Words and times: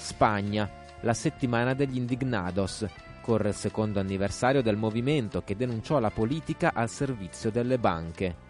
Spagna. 0.00 0.68
La 1.02 1.14
settimana 1.14 1.74
degli 1.74 1.98
indignados. 1.98 2.86
Corre 3.20 3.50
il 3.50 3.54
secondo 3.54 4.00
anniversario 4.00 4.62
del 4.62 4.76
movimento 4.76 5.42
che 5.42 5.54
denunciò 5.54 5.98
la 5.98 6.10
politica 6.10 6.72
al 6.74 6.88
servizio 6.88 7.50
delle 7.50 7.78
banche. 7.78 8.48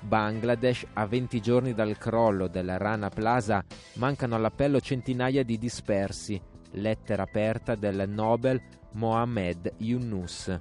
Bangladesh, 0.00 0.86
a 0.94 1.06
20 1.06 1.40
giorni 1.40 1.74
dal 1.74 1.98
crollo 1.98 2.46
del 2.46 2.78
Rana 2.78 3.08
Plaza, 3.08 3.64
mancano 3.94 4.36
all'appello 4.36 4.80
centinaia 4.80 5.42
di 5.42 5.58
dispersi. 5.58 6.40
Lettera 6.72 7.24
aperta 7.24 7.74
del 7.74 8.08
Nobel 8.08 8.60
Mohammed 8.92 9.74
Yunus. 9.78 10.56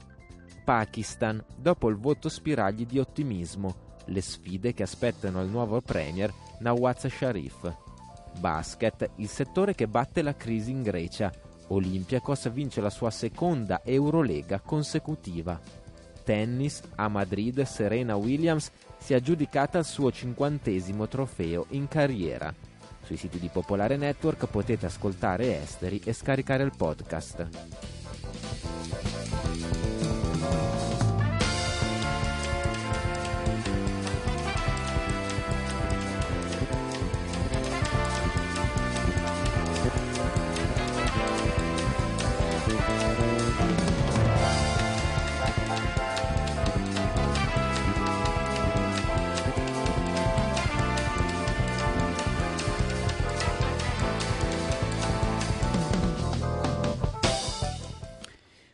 Pakistan, 0.63 1.43
dopo 1.55 1.87
il 1.89 1.97
voto 1.97 2.29
spiragli 2.29 2.85
di 2.85 2.99
ottimismo. 2.99 3.89
Le 4.05 4.21
sfide 4.21 4.73
che 4.73 4.83
aspettano 4.83 5.41
il 5.41 5.49
nuovo 5.49 5.81
premier 5.81 6.33
Nawaz 6.59 7.07
Sharif. 7.07 7.90
Basket, 8.39 9.11
il 9.17 9.27
settore 9.27 9.75
che 9.75 9.87
batte 9.87 10.21
la 10.21 10.35
crisi 10.35 10.71
in 10.71 10.81
Grecia. 10.81 11.31
Olympiacos 11.67 12.51
vince 12.51 12.81
la 12.81 12.89
sua 12.89 13.11
seconda 13.11 13.81
Eurolega 13.83 14.59
consecutiva. 14.59 15.59
Tennis, 16.23 16.81
a 16.95 17.07
Madrid 17.07 17.61
Serena 17.63 18.15
Williams 18.15 18.71
si 18.97 19.13
è 19.13 19.15
aggiudicata 19.15 19.79
il 19.79 19.85
suo 19.85 20.11
cinquantesimo 20.11 21.07
trofeo 21.07 21.65
in 21.69 21.87
carriera. 21.87 22.53
Sui 23.03 23.17
siti 23.17 23.39
di 23.39 23.49
Popolare 23.49 23.97
Network 23.97 24.45
potete 24.47 24.85
ascoltare 24.85 25.61
Esteri 25.61 26.01
e 26.03 26.13
scaricare 26.13 26.63
il 26.63 26.73
podcast. 26.75 28.00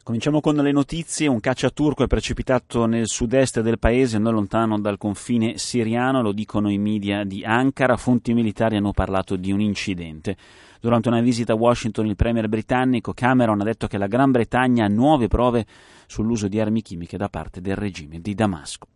Cominciamo 0.07 0.39
con 0.39 0.55
le 0.55 0.71
notizie. 0.71 1.27
Un 1.27 1.41
cacciaturco 1.41 2.05
è 2.05 2.07
precipitato 2.07 2.85
nel 2.85 3.09
sud-est 3.09 3.59
del 3.59 3.77
paese, 3.77 4.17
non 4.17 4.35
lontano 4.35 4.79
dal 4.79 4.97
confine 4.97 5.57
siriano, 5.57 6.21
lo 6.21 6.31
dicono 6.31 6.71
i 6.71 6.77
media 6.77 7.25
di 7.25 7.43
Ankara. 7.43 7.97
Fonti 7.97 8.33
militari 8.33 8.77
hanno 8.77 8.93
parlato 8.93 9.35
di 9.35 9.51
un 9.51 9.59
incidente. 9.59 10.37
Durante 10.79 11.09
una 11.09 11.19
visita 11.19 11.51
a 11.51 11.57
Washington 11.57 12.05
il 12.05 12.15
premier 12.15 12.47
britannico 12.47 13.11
Cameron 13.11 13.59
ha 13.59 13.65
detto 13.65 13.87
che 13.87 13.97
la 13.97 14.07
Gran 14.07 14.31
Bretagna 14.31 14.85
ha 14.85 14.87
nuove 14.87 15.27
prove 15.27 15.65
sull'uso 16.05 16.47
di 16.47 16.61
armi 16.61 16.81
chimiche 16.81 17.17
da 17.17 17.27
parte 17.27 17.59
del 17.59 17.75
regime 17.75 18.21
di 18.21 18.33
Damasco. 18.33 18.87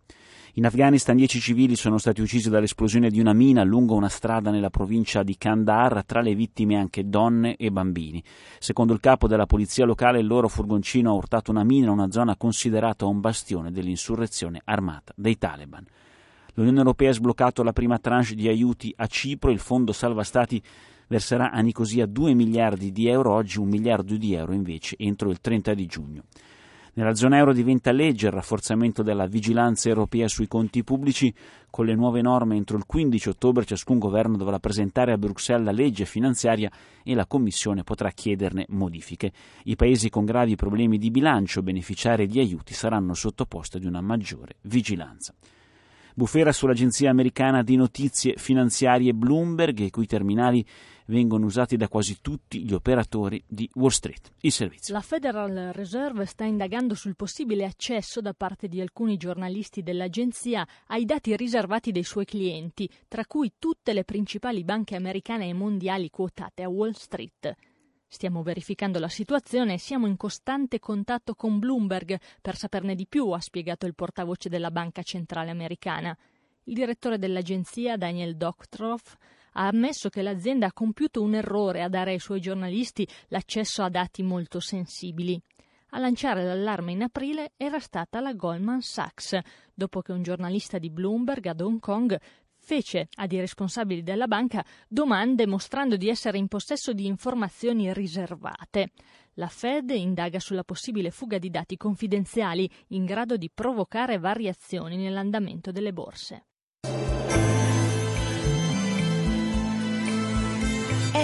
In 0.56 0.66
Afghanistan 0.66 1.16
dieci 1.16 1.40
civili 1.40 1.78
sono 1.78 1.98
stati 1.98 2.20
uccisi 2.20 2.50
dall'esplosione 2.50 3.10
di 3.10 3.22
una 3.22 3.32
mina 3.32 3.64
lungo 3.64 3.96
una 3.96 4.10
strada 4.10 4.52
nella 4.52 4.70
provincia 4.70 5.24
di 5.24 5.38
Kandahar, 5.38 6.04
tra 6.04 6.20
le 6.20 6.36
vittime 6.36 6.76
anche 6.76 7.08
donne 7.08 7.56
e 7.56 7.72
bambini. 7.72 8.22
Secondo 8.60 8.92
il 8.92 9.00
capo 9.00 9.30
della 9.30 9.46
polizia 9.46 9.86
locale 9.86 10.20
il 10.20 10.28
loro 10.28 10.50
furgoncino 10.50 11.10
ha 11.10 11.14
urtato 11.14 11.52
una 11.52 11.64
mina 11.64 11.86
in 11.86 11.92
una 11.92 12.12
zona 12.12 12.36
considerata 12.36 13.06
un 13.06 13.22
bastione 13.22 13.72
dell'insurrezione 13.72 14.60
armata 14.66 15.14
dei 15.16 15.38
Taliban. 15.38 15.86
L'Unione 16.56 16.80
Europea 16.80 17.12
ha 17.12 17.14
sbloccato 17.14 17.64
la 17.64 17.72
prima 17.72 17.98
tranche 18.00 18.36
di 18.36 18.50
aiuti 18.50 18.94
a 18.98 19.08
Cipro, 19.08 19.52
il 19.52 19.60
fondo 19.60 19.94
salva 19.94 20.24
stati 20.24 20.62
verserà 21.08 21.52
a 21.52 21.62
Nicosia 21.62 22.06
2 22.06 22.34
miliardi 22.34 22.92
di 22.92 23.08
euro, 23.08 23.32
oggi 23.32 23.58
un 23.58 23.70
miliardo 23.70 24.18
di 24.18 24.34
euro 24.34 24.52
invece 24.52 24.98
entro 24.98 25.30
il 25.30 25.40
30 25.40 25.74
di 25.74 25.86
giugno. 25.86 26.24
Nella 26.94 27.16
zona 27.16 27.38
euro 27.38 27.54
diventa 27.54 27.94
legge 27.94 28.28
il 28.28 28.34
rafforzamento 28.34 29.02
della 29.02 29.26
vigilanza 29.26 29.88
europea 29.88 30.28
sui 30.28 30.48
conti 30.48 30.84
pubblici. 30.84 31.34
Con 31.70 31.86
le 31.86 31.96
nuove 31.96 32.22
norme 32.22 32.58
entro 32.58 32.76
il 32.76 32.86
15 32.86 33.30
ottobre 33.30 33.64
ciascun 33.64 33.98
governo 33.98 34.36
dovrà 34.36 34.60
presentare 34.60 35.14
a 35.14 35.18
Bruxelles 35.18 35.64
la 35.64 35.72
legge 35.72 36.04
finanziaria 36.04 36.70
e 37.02 37.16
la 37.16 37.26
Commissione 37.26 37.84
potrà 37.84 38.12
chiederne 38.12 38.66
modifiche. 38.70 39.32
I 39.64 39.78
paesi 39.78 40.10
con 40.10 40.26
gravi 40.26 40.58
problemi 40.58 40.98
di 40.98 41.12
bilancio 41.12 41.64
beneficiari 41.64 42.28
di 42.28 42.40
aiuti 42.40 42.74
saranno 42.74 43.14
sottoposti 43.14 43.78
ad 43.78 43.86
una 43.86 44.02
maggiore 44.02 44.56
vigilanza. 44.64 45.34
Bufera 46.14 46.52
sull'agenzia 46.52 47.10
americana 47.10 47.64
di 47.64 47.78
notizie 47.78 48.34
finanziarie 48.36 49.14
Bloomberg, 49.14 49.80
i 49.80 49.90
cui 49.90 50.06
terminali 50.06 50.66
vengono 51.12 51.46
usati 51.46 51.76
da 51.76 51.90
quasi 51.90 52.22
tutti 52.22 52.64
gli 52.64 52.74
operatori 52.74 53.44
di 53.46 53.70
Wall 53.76 53.90
Street. 53.90 54.32
Il 54.40 54.52
servizio. 54.54 54.94
La 54.94 55.02
Federal 55.02 55.72
Reserve 55.74 56.26
sta 56.26 56.46
indagando 56.46 56.96
sul 56.96 57.18
possibile 57.18 57.66
accesso 57.66 58.22
da 58.22 58.34
parte 58.34 58.70
di 58.70 58.80
alcuni 58.80 59.18
giornalisti 59.18 59.84
dell'agenzia 59.84 60.66
ai 60.88 61.04
dati 61.04 61.36
riservati 61.36 61.92
dei 61.92 62.04
suoi 62.04 62.24
clienti, 62.24 62.90
tra 63.10 63.26
cui 63.26 63.54
tutte 63.60 63.92
le 63.92 64.06
principali 64.06 64.64
banche 64.64 64.96
americane 64.96 65.50
e 65.50 65.54
mondiali 65.54 66.10
quotate 66.10 66.64
a 66.64 66.70
Wall 66.70 66.94
Street. 66.94 67.56
Stiamo 68.08 68.42
verificando 68.42 68.98
la 68.98 69.10
situazione 69.10 69.74
e 69.74 69.80
siamo 69.80 70.08
in 70.08 70.16
costante 70.16 70.80
contatto 70.80 71.36
con 71.36 71.60
Bloomberg 71.60 72.18
per 72.42 72.56
saperne 72.56 72.96
di 72.96 73.06
più, 73.06 73.30
ha 73.32 73.40
spiegato 73.40 73.86
il 73.86 73.96
portavoce 73.96 74.48
della 74.48 74.72
Banca 74.72 75.04
Centrale 75.04 75.50
Americana. 75.50 76.18
Il 76.66 76.74
direttore 76.74 77.18
dell'agenzia, 77.18 77.98
Daniel 77.98 78.38
Doctroff, 78.38 79.16
ha 79.54 79.68
ammesso 79.68 80.10
che 80.10 80.22
l'azienda 80.22 80.68
ha 80.68 80.74
compiuto 80.74 81.22
un 81.22 81.36
errore 81.36 81.82
a 81.82 81.90
dare 81.90 82.12
ai 82.12 82.20
suoi 82.20 82.40
giornalisti 82.40 83.08
l'accesso 83.28 83.84
a 83.84 83.90
dati 83.90 84.24
molto 84.24 84.60
sensibili. 84.60 85.42
A 85.94 86.00
lanciare 86.00 86.44
l'allarme 86.44 86.94
in 86.94 87.02
aprile 87.02 87.52
era 87.58 87.80
stata 87.80 88.22
la 88.22 88.34
Goldman 88.34 88.82
Sachs, 88.82 89.38
dopo 89.74 90.02
che 90.02 90.14
un 90.14 90.22
giornalista 90.24 90.78
di 90.78 90.90
Bloomberg 90.90 91.46
ad 91.48 91.60
Hong 91.60 91.80
Kong 91.80 92.18
fece 92.62 93.10
ai 93.16 93.40
responsabili 93.40 94.04
della 94.04 94.28
banca 94.28 94.64
domande 94.88 95.48
mostrando 95.48 95.98
di 95.98 96.08
essere 96.08 96.38
in 96.38 96.48
possesso 96.48 96.94
di 96.94 97.08
informazioni 97.08 97.92
riservate. 97.92 98.92
La 99.34 99.48
Fed 99.48 99.90
indaga 99.90 100.40
sulla 100.40 100.64
possibile 100.64 101.10
fuga 101.10 101.38
di 101.38 101.50
dati 101.50 101.76
confidenziali 101.76 102.70
in 102.90 103.06
grado 103.06 103.36
di 103.36 103.50
provocare 103.54 104.18
variazioni 104.18 104.98
nell'andamento 104.98 105.72
delle 105.72 105.92
borse. 105.92 106.46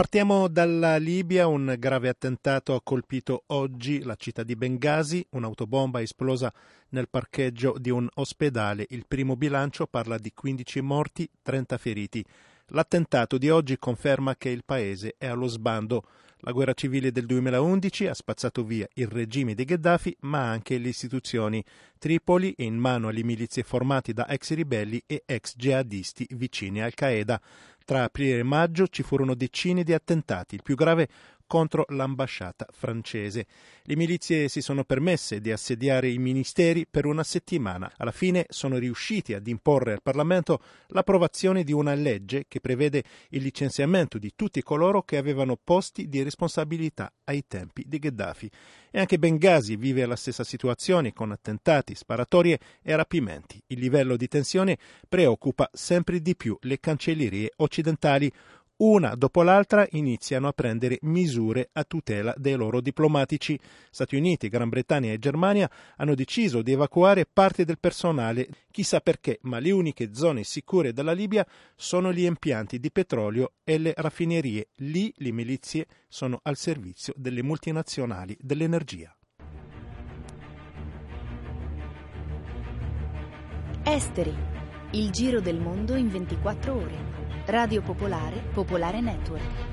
Partiamo 0.00 0.48
dalla 0.48 0.96
Libia, 0.96 1.46
un 1.46 1.76
grave 1.78 2.08
attentato 2.08 2.74
ha 2.74 2.80
colpito 2.82 3.42
oggi 3.48 4.02
la 4.02 4.14
città 4.14 4.42
di 4.42 4.56
Bengasi, 4.56 5.26
un'autobomba 5.32 5.98
è 5.98 6.04
esplosa 6.04 6.50
nel 6.88 7.10
parcheggio 7.10 7.76
di 7.78 7.90
un 7.90 8.08
ospedale, 8.14 8.86
il 8.88 9.04
primo 9.06 9.36
bilancio 9.36 9.86
parla 9.86 10.16
di 10.16 10.32
15 10.32 10.80
morti, 10.80 11.28
30 11.42 11.76
feriti. 11.76 12.24
L'attentato 12.68 13.36
di 13.36 13.50
oggi 13.50 13.76
conferma 13.76 14.36
che 14.36 14.48
il 14.48 14.64
paese 14.64 15.16
è 15.18 15.26
allo 15.26 15.48
sbando. 15.48 16.04
La 16.44 16.52
guerra 16.52 16.72
civile 16.72 17.12
del 17.12 17.26
2011 17.26 18.06
ha 18.06 18.14
spazzato 18.14 18.64
via 18.64 18.88
il 18.94 19.06
regime 19.06 19.52
di 19.52 19.64
Gheddafi, 19.66 20.16
ma 20.20 20.48
anche 20.48 20.78
le 20.78 20.88
istituzioni. 20.88 21.62
Tripoli 21.98 22.54
è 22.56 22.62
in 22.62 22.78
mano 22.78 23.08
alle 23.08 23.22
milizie 23.22 23.62
formate 23.62 24.14
da 24.14 24.26
ex 24.26 24.54
ribelli 24.54 25.02
e 25.06 25.24
ex 25.26 25.54
jihadisti 25.56 26.26
vicini 26.30 26.80
al 26.80 26.94
Qaeda. 26.94 27.38
Tra 27.90 28.04
aprile 28.04 28.38
e 28.38 28.42
maggio 28.44 28.86
ci 28.86 29.02
furono 29.02 29.34
decine 29.34 29.82
di 29.82 29.92
attentati, 29.92 30.54
il 30.54 30.62
più 30.62 30.76
grave 30.76 31.08
contro 31.50 31.84
l'ambasciata 31.88 32.64
francese. 32.70 33.44
Le 33.82 33.96
milizie 33.96 34.46
si 34.46 34.60
sono 34.60 34.84
permesse 34.84 35.40
di 35.40 35.50
assediare 35.50 36.08
i 36.08 36.18
ministeri 36.18 36.86
per 36.88 37.06
una 37.06 37.24
settimana. 37.24 37.92
Alla 37.96 38.12
fine 38.12 38.46
sono 38.50 38.78
riusciti 38.78 39.34
ad 39.34 39.48
imporre 39.48 39.94
al 39.94 40.00
Parlamento 40.00 40.62
l'approvazione 40.90 41.64
di 41.64 41.72
una 41.72 41.94
legge 41.94 42.44
che 42.46 42.60
prevede 42.60 43.02
il 43.30 43.42
licenziamento 43.42 44.16
di 44.16 44.34
tutti 44.36 44.62
coloro 44.62 45.02
che 45.02 45.16
avevano 45.16 45.58
posti 45.62 46.08
di 46.08 46.22
responsabilità 46.22 47.12
ai 47.24 47.42
tempi 47.48 47.82
di 47.84 47.98
Gheddafi. 47.98 48.48
E 48.92 49.00
anche 49.00 49.18
Benghazi 49.18 49.74
vive 49.74 50.06
la 50.06 50.14
stessa 50.14 50.44
situazione 50.44 51.12
con 51.12 51.32
attentati, 51.32 51.96
sparatorie 51.96 52.60
e 52.80 52.94
rapimenti. 52.94 53.60
Il 53.68 53.80
livello 53.80 54.16
di 54.16 54.28
tensione 54.28 54.78
preoccupa 55.08 55.68
sempre 55.72 56.20
di 56.20 56.36
più 56.36 56.56
le 56.60 56.78
cancellerie 56.78 57.54
occidentali. 57.56 58.32
Una 58.80 59.14
dopo 59.14 59.42
l'altra 59.42 59.86
iniziano 59.90 60.48
a 60.48 60.52
prendere 60.52 60.98
misure 61.02 61.68
a 61.74 61.84
tutela 61.84 62.32
dei 62.38 62.54
loro 62.54 62.80
diplomatici. 62.80 63.58
Stati 63.90 64.16
Uniti, 64.16 64.48
Gran 64.48 64.70
Bretagna 64.70 65.12
e 65.12 65.18
Germania 65.18 65.70
hanno 65.96 66.14
deciso 66.14 66.62
di 66.62 66.72
evacuare 66.72 67.26
parte 67.30 67.66
del 67.66 67.78
personale, 67.78 68.48
chissà 68.70 69.00
perché, 69.00 69.38
ma 69.42 69.58
le 69.58 69.70
uniche 69.70 70.14
zone 70.14 70.44
sicure 70.44 70.94
dalla 70.94 71.12
Libia 71.12 71.46
sono 71.76 72.10
gli 72.10 72.24
impianti 72.24 72.80
di 72.80 72.90
petrolio 72.90 73.52
e 73.64 73.76
le 73.76 73.92
raffinerie. 73.94 74.68
Lì 74.76 75.12
le 75.16 75.30
milizie 75.30 75.86
sono 76.08 76.40
al 76.42 76.56
servizio 76.56 77.12
delle 77.16 77.42
multinazionali 77.42 78.34
dell'energia. 78.40 79.14
Esteri. 83.82 84.34
Il 84.92 85.10
giro 85.10 85.40
del 85.40 85.60
mondo 85.60 85.94
in 85.96 86.08
24 86.08 86.74
ore. 86.74 87.19
Radio 87.46 87.82
Popolare, 87.82 88.42
Popolare 88.52 89.00
Network. 89.00 89.70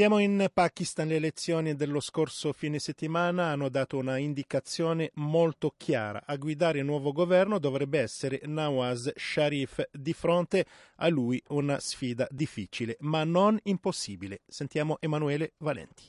Andiamo 0.00 0.22
in 0.22 0.48
Pakistan. 0.54 1.08
Le 1.08 1.16
elezioni 1.16 1.74
dello 1.74 1.98
scorso 1.98 2.52
fine 2.52 2.78
settimana 2.78 3.46
hanno 3.46 3.68
dato 3.68 3.98
una 3.98 4.16
indicazione 4.16 5.10
molto 5.14 5.74
chiara. 5.76 6.22
A 6.24 6.36
guidare 6.36 6.78
il 6.78 6.84
nuovo 6.84 7.10
governo 7.10 7.58
dovrebbe 7.58 7.98
essere 7.98 8.40
Nawaz 8.44 9.10
Sharif. 9.16 9.88
Di 9.90 10.12
fronte 10.12 10.66
a 10.98 11.08
lui 11.08 11.42
una 11.48 11.80
sfida 11.80 12.28
difficile, 12.30 12.96
ma 13.00 13.24
non 13.24 13.58
impossibile. 13.64 14.42
Sentiamo 14.46 14.98
Emanuele 15.00 15.54
Valenti. 15.56 16.04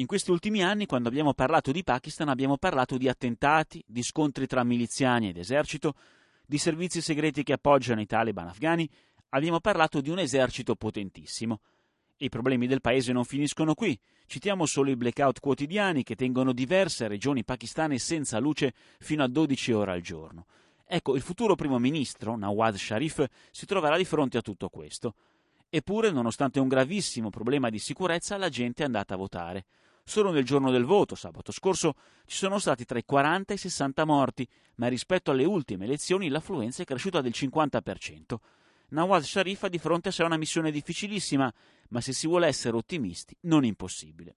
In 0.00 0.06
questi 0.06 0.32
ultimi 0.32 0.64
anni, 0.64 0.86
quando 0.86 1.08
abbiamo 1.08 1.34
parlato 1.34 1.70
di 1.70 1.84
Pakistan, 1.84 2.30
abbiamo 2.30 2.58
parlato 2.58 2.96
di 2.96 3.08
attentati, 3.08 3.80
di 3.86 4.02
scontri 4.02 4.48
tra 4.48 4.64
miliziani 4.64 5.28
ed 5.28 5.36
esercito, 5.36 5.94
di 6.44 6.58
servizi 6.58 7.00
segreti 7.00 7.44
che 7.44 7.52
appoggiano 7.52 8.00
i 8.00 8.06
taliban 8.06 8.48
afghani, 8.48 8.90
abbiamo 9.28 9.60
parlato 9.60 10.00
di 10.00 10.10
un 10.10 10.18
esercito 10.18 10.74
potentissimo. 10.74 11.60
I 12.22 12.28
problemi 12.28 12.68
del 12.68 12.80
paese 12.80 13.12
non 13.12 13.24
finiscono 13.24 13.74
qui. 13.74 13.98
Citiamo 14.26 14.64
solo 14.64 14.90
i 14.90 14.96
blackout 14.96 15.40
quotidiani 15.40 16.04
che 16.04 16.14
tengono 16.14 16.52
diverse 16.52 17.08
regioni 17.08 17.42
pakistane 17.42 17.98
senza 17.98 18.38
luce 18.38 18.74
fino 19.00 19.24
a 19.24 19.26
12 19.26 19.72
ore 19.72 19.90
al 19.90 20.02
giorno. 20.02 20.46
Ecco, 20.86 21.16
il 21.16 21.20
futuro 21.20 21.56
primo 21.56 21.80
ministro, 21.80 22.36
Nawaz 22.36 22.76
Sharif, 22.76 23.26
si 23.50 23.66
troverà 23.66 23.96
di 23.96 24.04
fronte 24.04 24.38
a 24.38 24.40
tutto 24.40 24.68
questo. 24.68 25.16
Eppure, 25.68 26.12
nonostante 26.12 26.60
un 26.60 26.68
gravissimo 26.68 27.28
problema 27.28 27.70
di 27.70 27.80
sicurezza, 27.80 28.36
la 28.36 28.48
gente 28.48 28.84
è 28.84 28.86
andata 28.86 29.14
a 29.14 29.16
votare. 29.16 29.64
Solo 30.04 30.30
nel 30.30 30.44
giorno 30.44 30.70
del 30.70 30.84
voto, 30.84 31.16
sabato 31.16 31.50
scorso, 31.50 31.96
ci 32.26 32.36
sono 32.36 32.60
stati 32.60 32.84
tra 32.84 33.00
i 33.00 33.04
40 33.04 33.52
e 33.52 33.56
i 33.56 33.58
60 33.58 34.04
morti, 34.04 34.46
ma 34.76 34.86
rispetto 34.86 35.32
alle 35.32 35.44
ultime 35.44 35.86
elezioni 35.86 36.28
l'affluenza 36.28 36.82
è 36.82 36.86
cresciuta 36.86 37.20
del 37.20 37.32
50%. 37.34 38.36
Nawaz 38.92 39.24
Sharif 39.24 39.62
ha 39.64 39.68
di 39.68 39.78
fronte 39.78 40.10
a 40.10 40.12
sé 40.12 40.22
una 40.22 40.36
missione 40.36 40.70
difficilissima, 40.70 41.52
ma 41.92 42.00
se 42.00 42.12
si 42.12 42.26
vuole 42.26 42.46
essere 42.46 42.76
ottimisti, 42.76 43.36
non 43.42 43.64
impossibile. 43.64 44.36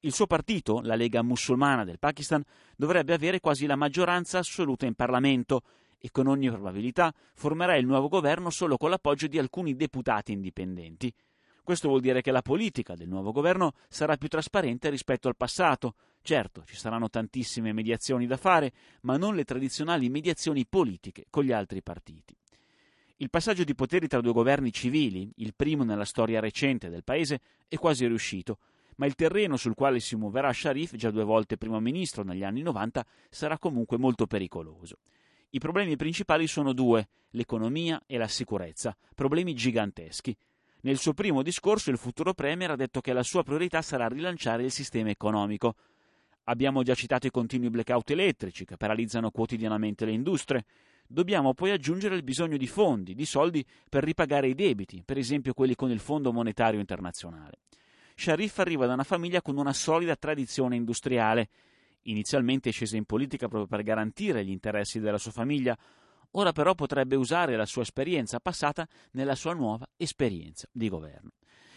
Il 0.00 0.12
suo 0.12 0.26
partito, 0.26 0.80
la 0.82 0.94
Lega 0.94 1.22
musulmana 1.22 1.84
del 1.84 1.98
Pakistan, 1.98 2.42
dovrebbe 2.76 3.14
avere 3.14 3.40
quasi 3.40 3.66
la 3.66 3.76
maggioranza 3.76 4.38
assoluta 4.38 4.86
in 4.86 4.94
Parlamento 4.94 5.62
e 5.98 6.10
con 6.10 6.26
ogni 6.26 6.48
probabilità 6.48 7.14
formerà 7.34 7.76
il 7.76 7.86
nuovo 7.86 8.08
governo 8.08 8.50
solo 8.50 8.76
con 8.76 8.90
l'appoggio 8.90 9.26
di 9.26 9.38
alcuni 9.38 9.76
deputati 9.76 10.32
indipendenti. 10.32 11.12
Questo 11.62 11.88
vuol 11.88 12.00
dire 12.00 12.22
che 12.22 12.32
la 12.32 12.42
politica 12.42 12.94
del 12.94 13.08
nuovo 13.08 13.30
governo 13.30 13.74
sarà 13.88 14.16
più 14.16 14.28
trasparente 14.28 14.88
rispetto 14.88 15.28
al 15.28 15.36
passato. 15.36 15.94
Certo, 16.22 16.64
ci 16.64 16.74
saranno 16.74 17.08
tantissime 17.08 17.72
mediazioni 17.72 18.26
da 18.26 18.36
fare, 18.36 18.72
ma 19.02 19.16
non 19.16 19.36
le 19.36 19.44
tradizionali 19.44 20.08
mediazioni 20.08 20.66
politiche 20.66 21.26
con 21.30 21.44
gli 21.44 21.52
altri 21.52 21.82
partiti. 21.82 22.34
Il 23.22 23.28
passaggio 23.28 23.64
di 23.64 23.74
poteri 23.74 24.08
tra 24.08 24.22
due 24.22 24.32
governi 24.32 24.72
civili, 24.72 25.30
il 25.36 25.52
primo 25.54 25.84
nella 25.84 26.06
storia 26.06 26.40
recente 26.40 26.88
del 26.88 27.04
paese, 27.04 27.42
è 27.68 27.76
quasi 27.76 28.06
riuscito, 28.06 28.60
ma 28.96 29.04
il 29.04 29.14
terreno 29.14 29.58
sul 29.58 29.74
quale 29.74 30.00
si 30.00 30.16
muoverà 30.16 30.50
Sharif, 30.54 30.96
già 30.96 31.10
due 31.10 31.24
volte 31.24 31.58
primo 31.58 31.78
ministro 31.80 32.22
negli 32.22 32.42
anni 32.42 32.62
90, 32.62 33.04
sarà 33.28 33.58
comunque 33.58 33.98
molto 33.98 34.26
pericoloso. 34.26 35.00
I 35.50 35.58
problemi 35.58 35.96
principali 35.96 36.46
sono 36.46 36.72
due, 36.72 37.08
l'economia 37.32 38.02
e 38.06 38.16
la 38.16 38.26
sicurezza, 38.26 38.96
problemi 39.14 39.52
giganteschi. 39.52 40.34
Nel 40.80 40.96
suo 40.96 41.12
primo 41.12 41.42
discorso 41.42 41.90
il 41.90 41.98
futuro 41.98 42.32
Premier 42.32 42.70
ha 42.70 42.76
detto 42.76 43.02
che 43.02 43.12
la 43.12 43.22
sua 43.22 43.42
priorità 43.42 43.82
sarà 43.82 44.08
rilanciare 44.08 44.64
il 44.64 44.70
sistema 44.70 45.10
economico. 45.10 45.74
Abbiamo 46.44 46.82
già 46.82 46.94
citato 46.94 47.26
i 47.26 47.30
continui 47.30 47.68
blackout 47.68 48.12
elettrici 48.12 48.64
che 48.64 48.78
paralizzano 48.78 49.30
quotidianamente 49.30 50.06
le 50.06 50.12
industrie, 50.12 50.64
Dobbiamo 51.12 51.54
poi 51.54 51.72
aggiungere 51.72 52.14
il 52.14 52.22
bisogno 52.22 52.56
di 52.56 52.68
fondi, 52.68 53.16
di 53.16 53.24
soldi 53.24 53.66
per 53.88 54.04
ripagare 54.04 54.46
i 54.46 54.54
debiti, 54.54 55.02
per 55.04 55.18
esempio 55.18 55.54
quelli 55.54 55.74
con 55.74 55.90
il 55.90 55.98
Fondo 55.98 56.32
Monetario 56.32 56.78
Internazionale. 56.78 57.62
Sharif 58.14 58.60
arriva 58.60 58.86
da 58.86 58.92
una 58.92 59.02
famiglia 59.02 59.42
con 59.42 59.56
una 59.56 59.72
solida 59.72 60.14
tradizione 60.14 60.76
industriale. 60.76 61.48
Inizialmente 62.02 62.68
è 62.68 62.72
scesa 62.72 62.96
in 62.96 63.06
politica 63.06 63.48
proprio 63.48 63.66
per 63.66 63.82
garantire 63.82 64.44
gli 64.44 64.50
interessi 64.50 65.00
della 65.00 65.18
sua 65.18 65.32
famiglia, 65.32 65.76
ora 66.30 66.52
però 66.52 66.76
potrebbe 66.76 67.16
usare 67.16 67.56
la 67.56 67.66
sua 67.66 67.82
esperienza 67.82 68.38
passata 68.38 68.86
nella 69.10 69.34
sua 69.34 69.52
nuova 69.52 69.88
esperienza 69.96 70.68
di 70.70 70.88
governo. 70.88 71.32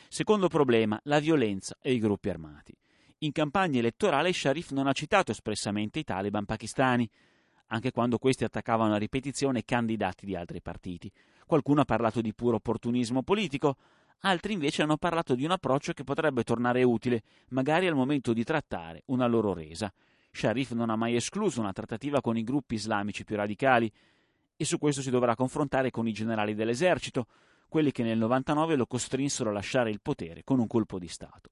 Secondo 0.10 0.48
problema, 0.48 1.00
la 1.06 1.18
violenza 1.18 1.76
e 1.82 1.92
i 1.92 1.98
gruppi 1.98 2.30
armati. 2.30 2.78
In 3.24 3.32
campagna 3.32 3.80
elettorale 3.80 4.32
Sharif 4.32 4.70
non 4.74 4.86
ha 4.86 4.94
citato 4.94 5.32
espressamente 5.32 5.98
i 5.98 6.04
taliban 6.04 6.46
pakistani, 6.46 7.10
anche 7.68 7.92
quando 7.92 8.18
questi 8.18 8.44
attaccavano 8.44 8.94
a 8.94 8.98
ripetizione 8.98 9.64
candidati 9.64 10.26
di 10.26 10.36
altri 10.36 10.62
partiti. 10.62 11.12
Qualcuno 11.46 11.82
ha 11.82 11.86
parlato 11.86 12.22
di 12.22 12.34
puro 12.34 12.58
opportunismo 12.58 13.24
politico, 13.24 13.78
altri 14.20 14.54
invece 14.54 14.82
hanno 14.82 14.98
parlato 14.98 15.36
di 15.36 15.46
un 15.46 15.52
approccio 15.52 15.94
che 15.94 16.04
potrebbe 16.04 16.44
tornare 16.44 16.84
utile, 16.84 17.24
magari 17.50 17.88
al 17.88 17.96
momento 17.96 18.34
di 18.34 18.44
trattare 18.44 19.04
una 19.08 19.28
loro 19.28 19.54
resa. 19.54 19.92
Sharif 20.32 20.72
non 20.72 20.90
ha 20.90 20.96
mai 20.96 21.16
escluso 21.16 21.60
una 21.60 21.74
trattativa 21.74 22.22
con 22.22 22.38
i 22.38 22.44
gruppi 22.44 22.76
islamici 22.76 23.24
più 23.24 23.36
radicali 23.36 23.92
e 24.56 24.66
su 24.66 24.78
questo 24.78 25.02
si 25.02 25.10
dovrà 25.10 25.36
confrontare 25.36 25.92
con 25.92 26.08
i 26.08 26.14
generali 26.14 26.56
dell'esercito, 26.56 27.28
quelli 27.68 27.92
che 27.92 28.04
nel 28.04 28.18
99 28.18 28.76
lo 28.76 28.86
costrinsero 28.86 29.50
a 29.50 29.54
lasciare 29.54 29.90
il 29.90 30.02
potere 30.02 30.44
con 30.44 30.60
un 30.60 30.68
colpo 30.68 31.00
di 31.00 31.08
Stato. 31.08 31.52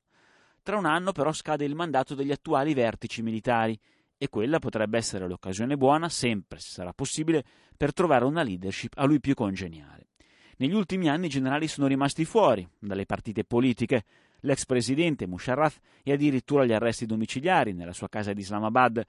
Tra 0.63 0.77
un 0.77 0.85
anno 0.85 1.11
però 1.11 1.31
scade 1.33 1.65
il 1.65 1.75
mandato 1.75 2.13
degli 2.13 2.31
attuali 2.31 2.73
vertici 2.73 3.23
militari 3.23 3.77
e 4.23 4.29
quella 4.29 4.59
potrebbe 4.59 4.99
essere 4.99 5.27
l'occasione 5.27 5.75
buona, 5.75 6.07
sempre 6.07 6.59
se 6.59 6.69
sarà 6.69 6.93
possibile, 6.93 7.43
per 7.75 7.91
trovare 7.91 8.23
una 8.23 8.43
leadership 8.43 8.93
a 8.97 9.05
lui 9.05 9.19
più 9.19 9.33
congeniale. 9.33 10.09
Negli 10.57 10.75
ultimi 10.75 11.09
anni 11.09 11.25
i 11.25 11.29
generali 11.29 11.67
sono 11.67 11.87
rimasti 11.87 12.23
fuori 12.23 12.69
dalle 12.77 13.07
partite 13.07 13.43
politiche. 13.43 14.03
L'ex 14.41 14.67
presidente 14.67 15.25
Musharraf 15.25 15.79
è 16.03 16.11
addirittura 16.11 16.61
agli 16.61 16.71
arresti 16.71 17.07
domiciliari 17.07 17.73
nella 17.73 17.93
sua 17.93 18.09
casa 18.09 18.31
di 18.31 18.41
Islamabad. 18.41 19.03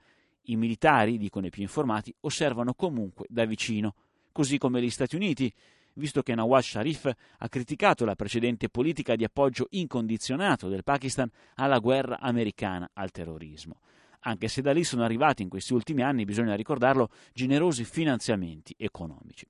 I 0.45 0.55
militari, 0.55 1.19
dicono 1.19 1.45
i 1.45 1.51
più 1.51 1.61
informati, 1.61 2.11
osservano 2.21 2.73
comunque 2.73 3.27
da 3.29 3.45
vicino, 3.45 3.93
così 4.31 4.57
come 4.57 4.81
gli 4.81 4.89
Stati 4.89 5.15
Uniti, 5.15 5.53
visto 5.93 6.23
che 6.23 6.33
Nawaz 6.33 6.69
Sharif 6.69 7.13
ha 7.37 7.49
criticato 7.49 8.03
la 8.03 8.15
precedente 8.15 8.67
politica 8.67 9.15
di 9.15 9.25
appoggio 9.25 9.67
incondizionato 9.69 10.69
del 10.69 10.83
Pakistan 10.83 11.29
alla 11.53 11.77
guerra 11.77 12.19
americana 12.19 12.89
al 12.93 13.11
terrorismo 13.11 13.77
anche 14.23 14.47
se 14.47 14.61
da 14.61 14.71
lì 14.71 14.83
sono 14.83 15.03
arrivati 15.03 15.41
in 15.41 15.49
questi 15.49 15.73
ultimi 15.73 16.01
anni, 16.01 16.25
bisogna 16.25 16.55
ricordarlo, 16.55 17.09
generosi 17.33 17.83
finanziamenti 17.83 18.75
economici. 18.77 19.45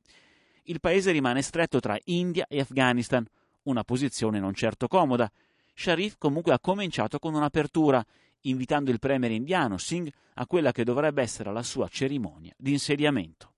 Il 0.64 0.80
paese 0.80 1.12
rimane 1.12 1.42
stretto 1.42 1.80
tra 1.80 1.98
India 2.06 2.46
e 2.48 2.60
Afghanistan, 2.60 3.26
una 3.64 3.84
posizione 3.84 4.40
non 4.40 4.54
certo 4.54 4.88
comoda. 4.88 5.30
Sharif 5.74 6.16
comunque 6.18 6.54
ha 6.54 6.60
cominciato 6.60 7.20
con 7.20 7.34
un'apertura, 7.34 8.04
invitando 8.42 8.92
il 8.92 9.00
premier 9.00 9.32
indiano 9.32 9.78
Singh 9.78 10.12
a 10.36 10.46
quella 10.46 10.72
che 10.72 10.84
dovrebbe 10.84 11.22
essere 11.22 11.52
la 11.52 11.64
sua 11.64 11.88
cerimonia 11.88 12.54
di 12.58 12.72
insediamento. 12.72 13.52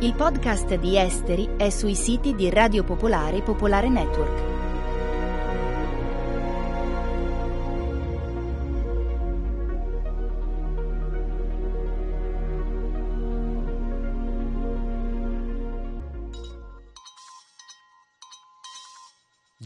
Il 0.00 0.14
podcast 0.14 0.76
di 0.76 0.96
Esteri 0.96 1.56
è 1.56 1.70
sui 1.70 1.96
siti 1.96 2.36
di 2.36 2.48
Radio 2.50 2.84
Popolare 2.84 3.38
e 3.38 3.42
Popolare 3.42 3.88
Network. 3.88 4.47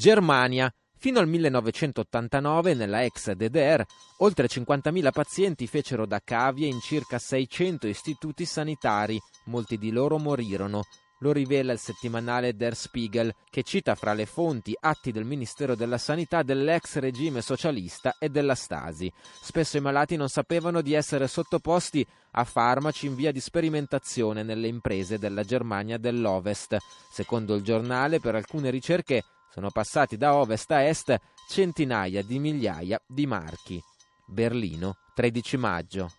Germania. 0.02 0.68
Fino 0.98 1.20
al 1.20 1.28
1989, 1.28 2.74
nella 2.74 3.04
ex 3.04 3.30
DDR, 3.34 3.84
oltre 4.18 4.48
50.000 4.48 5.12
pazienti 5.12 5.68
fecero 5.68 6.06
da 6.06 6.20
cavie 6.24 6.66
in 6.66 6.80
circa 6.80 7.20
600 7.20 7.86
istituti 7.86 8.44
sanitari, 8.44 9.16
molti 9.44 9.78
di 9.78 9.92
loro 9.92 10.18
morirono. 10.18 10.82
Lo 11.20 11.30
rivela 11.30 11.72
il 11.72 11.78
settimanale 11.78 12.56
Der 12.56 12.74
Spiegel, 12.74 13.32
che 13.48 13.62
cita 13.62 13.94
fra 13.94 14.12
le 14.12 14.26
fonti 14.26 14.76
atti 14.76 15.12
del 15.12 15.24
Ministero 15.24 15.76
della 15.76 15.98
Sanità 15.98 16.42
dell'ex 16.42 16.96
regime 16.96 17.40
socialista 17.40 18.16
e 18.18 18.28
della 18.28 18.56
Stasi. 18.56 19.08
Spesso 19.40 19.76
i 19.76 19.80
malati 19.80 20.16
non 20.16 20.28
sapevano 20.28 20.80
di 20.80 20.94
essere 20.94 21.28
sottoposti 21.28 22.04
a 22.32 22.42
farmaci 22.42 23.06
in 23.06 23.14
via 23.14 23.30
di 23.30 23.38
sperimentazione 23.38 24.42
nelle 24.42 24.66
imprese 24.66 25.16
della 25.16 25.44
Germania 25.44 25.96
dell'Ovest. 25.96 26.76
Secondo 27.08 27.54
il 27.54 27.62
giornale, 27.62 28.18
per 28.18 28.34
alcune 28.34 28.68
ricerche 28.70 29.22
sono 29.52 29.70
passati 29.70 30.16
da 30.16 30.34
ovest 30.34 30.70
a 30.70 30.82
est 30.82 31.14
centinaia 31.46 32.22
di 32.22 32.38
migliaia 32.38 32.98
di 33.06 33.26
marchi. 33.26 33.78
Berlino, 34.26 34.96
13 35.14 35.58
maggio. 35.58 36.10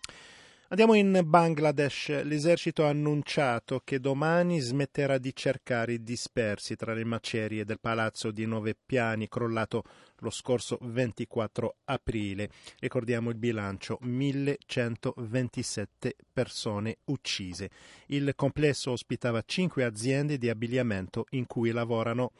Andiamo 0.68 0.94
in 0.94 1.20
Bangladesh. 1.24 2.22
L'esercito 2.22 2.84
ha 2.84 2.90
annunciato 2.90 3.80
che 3.84 3.98
domani 3.98 4.60
smetterà 4.60 5.18
di 5.18 5.34
cercare 5.34 5.94
i 5.94 6.02
dispersi 6.02 6.76
tra 6.76 6.94
le 6.94 7.04
macerie 7.04 7.64
del 7.64 7.80
palazzo 7.80 8.30
di 8.30 8.46
nove 8.46 8.74
piani 8.74 9.28
crollato 9.28 9.82
lo 10.18 10.30
scorso 10.30 10.78
24 10.80 11.78
aprile. 11.84 12.48
Ricordiamo 12.78 13.30
il 13.30 13.36
bilancio, 13.36 13.98
1127 14.00 16.14
persone 16.32 16.98
uccise. 17.06 17.68
Il 18.06 18.32
complesso 18.34 18.92
ospitava 18.92 19.42
cinque 19.44 19.84
aziende 19.84 20.38
di 20.38 20.48
abbigliamento 20.48 21.26
in 21.30 21.46
cui 21.46 21.72
lavorano 21.72 22.30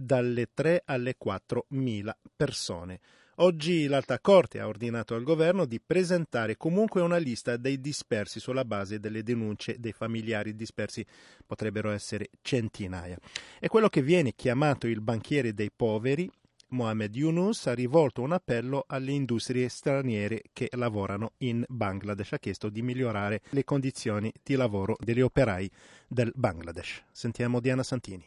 dalle 0.00 0.48
3 0.54 0.82
alle 0.86 1.14
4 1.18 1.66
mila 1.70 2.16
persone. 2.34 3.00
Oggi 3.36 3.86
l'Alta 3.86 4.18
Corte 4.18 4.60
ha 4.60 4.66
ordinato 4.66 5.14
al 5.14 5.22
governo 5.22 5.64
di 5.64 5.80
presentare 5.80 6.56
comunque 6.56 7.00
una 7.00 7.16
lista 7.16 7.56
dei 7.56 7.80
dispersi 7.80 8.38
sulla 8.38 8.64
base 8.64 8.98
delle 8.98 9.22
denunce 9.22 9.76
dei 9.78 9.92
familiari 9.92 10.54
dispersi, 10.54 11.04
potrebbero 11.46 11.90
essere 11.90 12.28
centinaia. 12.42 13.18
E 13.58 13.68
quello 13.68 13.88
che 13.88 14.02
viene 14.02 14.34
chiamato 14.34 14.86
il 14.86 15.00
banchiere 15.00 15.54
dei 15.54 15.70
poveri, 15.74 16.30
Mohamed 16.68 17.16
Yunus, 17.16 17.66
ha 17.66 17.74
rivolto 17.74 18.22
un 18.22 18.32
appello 18.32 18.84
alle 18.86 19.12
industrie 19.12 19.68
straniere 19.68 20.42
che 20.52 20.68
lavorano 20.72 21.32
in 21.38 21.64
Bangladesh, 21.66 22.32
ha 22.32 22.38
chiesto 22.38 22.68
di 22.68 22.82
migliorare 22.82 23.40
le 23.50 23.64
condizioni 23.64 24.32
di 24.42 24.54
lavoro 24.54 24.96
degli 24.98 25.20
operai 25.20 25.70
del 26.06 26.32
Bangladesh. 26.34 27.04
Sentiamo 27.10 27.60
Diana 27.60 27.82
Santini. 27.82 28.24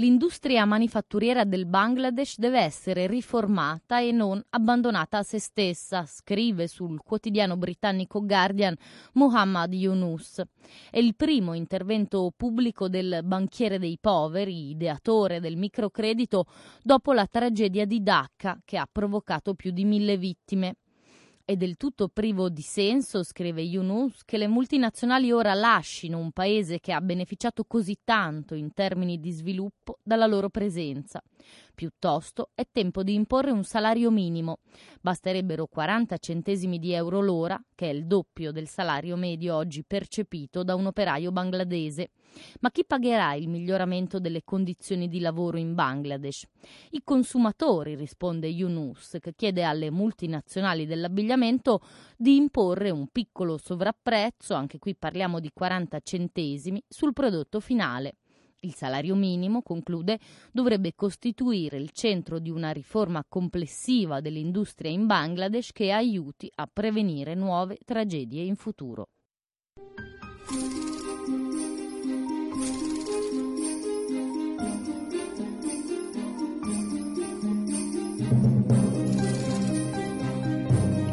L'industria 0.00 0.64
manifatturiera 0.64 1.44
del 1.44 1.66
Bangladesh 1.66 2.38
deve 2.38 2.60
essere 2.60 3.06
riformata 3.06 4.00
e 4.00 4.12
non 4.12 4.42
abbandonata 4.48 5.18
a 5.18 5.22
se 5.22 5.38
stessa, 5.38 6.06
scrive 6.06 6.68
sul 6.68 7.02
quotidiano 7.02 7.58
britannico 7.58 8.24
Guardian 8.24 8.74
Muhammad 9.12 9.74
Yunus. 9.74 10.40
È 10.90 10.96
il 10.96 11.14
primo 11.14 11.52
intervento 11.52 12.32
pubblico 12.34 12.88
del 12.88 13.20
banchiere 13.24 13.78
dei 13.78 13.98
poveri, 14.00 14.70
ideatore 14.70 15.38
del 15.38 15.58
microcredito, 15.58 16.46
dopo 16.82 17.12
la 17.12 17.26
tragedia 17.26 17.84
di 17.84 18.02
Dhaka 18.02 18.58
che 18.64 18.78
ha 18.78 18.88
provocato 18.90 19.52
più 19.52 19.70
di 19.70 19.84
mille 19.84 20.16
vittime. 20.16 20.76
È 21.50 21.56
del 21.56 21.76
tutto 21.76 22.06
privo 22.06 22.48
di 22.48 22.62
senso, 22.62 23.24
scrive 23.24 23.60
Yunus, 23.60 24.22
che 24.24 24.38
le 24.38 24.46
multinazionali 24.46 25.32
ora 25.32 25.52
lasciino 25.52 26.16
un 26.16 26.30
paese 26.30 26.78
che 26.78 26.92
ha 26.92 27.00
beneficiato 27.00 27.64
così 27.64 27.98
tanto 28.04 28.54
in 28.54 28.72
termini 28.72 29.18
di 29.18 29.32
sviluppo 29.32 29.98
dalla 30.04 30.26
loro 30.26 30.48
presenza. 30.48 31.20
Piuttosto 31.80 32.50
è 32.54 32.68
tempo 32.70 33.02
di 33.02 33.14
imporre 33.14 33.50
un 33.50 33.64
salario 33.64 34.10
minimo. 34.10 34.58
Basterebbero 35.00 35.66
40 35.66 36.18
centesimi 36.18 36.78
di 36.78 36.92
euro 36.92 37.22
l'ora, 37.22 37.58
che 37.74 37.88
è 37.88 37.92
il 37.94 38.06
doppio 38.06 38.52
del 38.52 38.68
salario 38.68 39.16
medio 39.16 39.56
oggi 39.56 39.82
percepito 39.82 40.62
da 40.62 40.74
un 40.74 40.84
operaio 40.84 41.32
bangladese. 41.32 42.10
Ma 42.60 42.70
chi 42.70 42.84
pagherà 42.84 43.32
il 43.32 43.48
miglioramento 43.48 44.20
delle 44.20 44.44
condizioni 44.44 45.08
di 45.08 45.20
lavoro 45.20 45.56
in 45.56 45.74
Bangladesh? 45.74 46.44
I 46.90 47.00
consumatori, 47.02 47.94
risponde 47.94 48.46
Yunus, 48.46 49.16
che 49.18 49.32
chiede 49.34 49.64
alle 49.64 49.90
multinazionali 49.90 50.84
dell'abbigliamento 50.84 51.80
di 52.14 52.36
imporre 52.36 52.90
un 52.90 53.06
piccolo 53.06 53.56
sovrapprezzo, 53.56 54.52
anche 54.52 54.78
qui 54.78 54.94
parliamo 54.94 55.40
di 55.40 55.50
40 55.50 55.98
centesimi, 56.00 56.84
sul 56.86 57.14
prodotto 57.14 57.58
finale. 57.58 58.16
Il 58.62 58.74
salario 58.74 59.14
minimo, 59.14 59.62
conclude, 59.62 60.18
dovrebbe 60.52 60.94
costituire 60.94 61.78
il 61.78 61.92
centro 61.92 62.38
di 62.38 62.50
una 62.50 62.72
riforma 62.72 63.24
complessiva 63.26 64.20
dell'industria 64.20 64.90
in 64.90 65.06
Bangladesh 65.06 65.72
che 65.72 65.92
aiuti 65.92 66.50
a 66.56 66.68
prevenire 66.70 67.34
nuove 67.34 67.78
tragedie 67.86 68.42
in 68.42 68.56
futuro. 68.56 69.08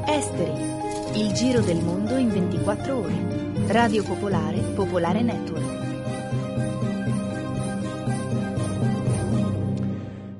Esteri, 0.05 1.21
il 1.21 1.31
giro 1.31 1.61
del 1.61 1.81
mondo 1.81 2.17
in 2.17 2.27
24 2.27 2.97
ore. 2.97 3.45
Radio 3.67 4.03
Popolare, 4.03 4.59
Popolare 4.75 5.21
Network. 5.21 5.86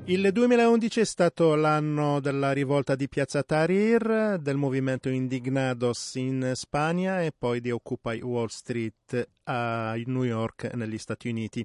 Il 0.08 0.32
2011 0.32 1.00
è 1.00 1.04
stato 1.04 1.54
l'anno 1.54 2.18
della 2.20 2.52
rivolta 2.52 2.94
di 2.94 3.10
Piazza 3.10 3.42
Tahrir, 3.42 4.38
del 4.40 4.56
movimento 4.56 5.10
Indignados 5.10 6.14
in 6.14 6.52
Spagna 6.54 7.20
e 7.20 7.30
poi 7.36 7.60
di 7.60 7.70
Occupy 7.70 8.22
Wall 8.22 8.46
Street 8.46 9.28
a 9.42 9.92
New 10.06 10.22
York 10.24 10.72
negli 10.72 10.96
Stati 10.96 11.28
Uniti. 11.28 11.62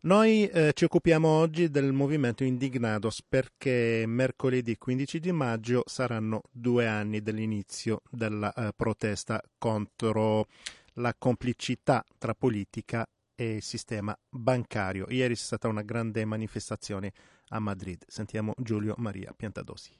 Noi 0.00 0.46
eh, 0.46 0.72
ci 0.74 0.84
occupiamo 0.84 1.26
oggi 1.26 1.70
del 1.70 1.90
movimento 1.94 2.44
Indignados 2.44 3.22
perché 3.26 4.04
mercoledì 4.06 4.76
15 4.76 5.18
di 5.18 5.32
maggio 5.32 5.84
saranno 5.86 6.42
due 6.52 6.86
anni 6.86 7.22
dall'inizio 7.22 8.02
della 8.10 8.52
eh, 8.52 8.72
protesta 8.76 9.42
contro 9.56 10.48
la 10.96 11.14
complicità 11.16 12.04
tra 12.18 12.34
politica 12.34 13.08
e 13.34 13.60
sistema 13.62 14.14
bancario. 14.28 15.06
Ieri 15.08 15.34
c'è 15.34 15.40
stata 15.40 15.68
una 15.68 15.82
grande 15.82 16.26
manifestazione 16.26 17.12
a 17.50 17.58
Madrid. 17.58 18.02
Sentiamo 18.06 18.52
Giulio 18.56 18.94
Maria 18.98 19.32
Piantadosi. 19.36 19.96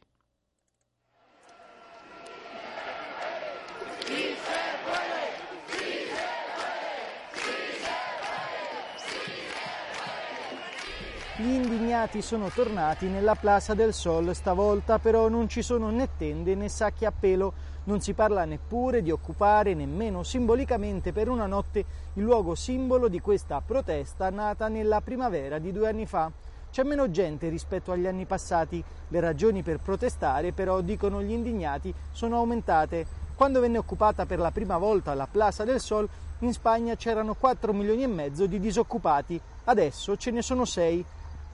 Gli 11.40 11.52
indignati 11.52 12.20
sono 12.20 12.48
tornati 12.48 13.06
nella 13.06 13.36
Plaza 13.36 13.72
del 13.72 13.94
Sol, 13.94 14.34
stavolta 14.34 14.98
però 14.98 15.28
non 15.28 15.48
ci 15.48 15.62
sono 15.62 15.88
né 15.88 16.08
tende 16.16 16.56
né 16.56 16.68
sacchi 16.68 17.04
a 17.04 17.12
pelo, 17.12 17.52
non 17.84 18.00
si 18.00 18.12
parla 18.12 18.44
neppure 18.44 19.02
di 19.02 19.12
occupare 19.12 19.72
nemmeno 19.74 20.24
simbolicamente 20.24 21.12
per 21.12 21.28
una 21.28 21.46
notte 21.46 21.84
il 22.14 22.24
luogo 22.24 22.56
simbolo 22.56 23.06
di 23.06 23.20
questa 23.20 23.62
protesta 23.64 24.30
nata 24.30 24.66
nella 24.66 25.00
primavera 25.00 25.60
di 25.60 25.70
due 25.70 25.88
anni 25.88 26.06
fa. 26.06 26.28
C'è 26.70 26.82
meno 26.82 27.10
gente 27.10 27.48
rispetto 27.48 27.92
agli 27.92 28.06
anni 28.06 28.24
passati, 28.24 28.82
le 29.08 29.20
ragioni 29.20 29.62
per 29.62 29.78
protestare 29.78 30.52
però, 30.52 30.80
dicono 30.80 31.22
gli 31.22 31.32
indignati, 31.32 31.92
sono 32.12 32.36
aumentate. 32.36 33.06
Quando 33.34 33.60
venne 33.60 33.78
occupata 33.78 34.26
per 34.26 34.38
la 34.38 34.50
prima 34.50 34.78
volta 34.78 35.14
la 35.14 35.26
Plaza 35.26 35.64
del 35.64 35.80
Sol, 35.80 36.08
in 36.40 36.52
Spagna 36.52 36.94
c'erano 36.94 37.34
4 37.34 37.72
milioni 37.72 38.04
e 38.04 38.06
mezzo 38.06 38.46
di 38.46 38.60
disoccupati, 38.60 39.40
adesso 39.64 40.16
ce 40.16 40.30
ne 40.30 40.42
sono 40.42 40.64
6. 40.64 41.04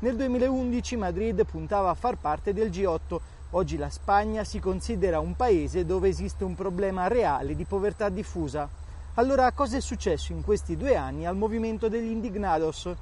Nel 0.01 0.17
2011 0.17 0.97
Madrid 0.97 1.45
puntava 1.47 1.89
a 1.89 1.95
far 1.95 2.17
parte 2.17 2.53
del 2.53 2.69
G8, 2.69 3.19
oggi 3.51 3.79
la 3.79 3.89
Spagna 3.89 4.45
si 4.45 4.59
considera 4.61 5.21
un 5.21 5.37
paese 5.37 5.87
dove 5.87 6.09
esiste 6.09 6.45
un 6.45 6.55
problema 6.55 7.07
reale 7.07 7.55
di 7.55 7.65
povertà 7.65 8.11
diffusa. 8.11 8.69
Allora, 9.15 9.51
cosa 9.53 9.77
è 9.77 9.81
successo 9.81 10.33
in 10.33 10.43
questi 10.43 10.77
due 10.77 10.97
anni 10.97 11.25
al 11.25 11.37
movimento 11.37 11.89
degli 11.89 12.11
indignados? 12.11 12.93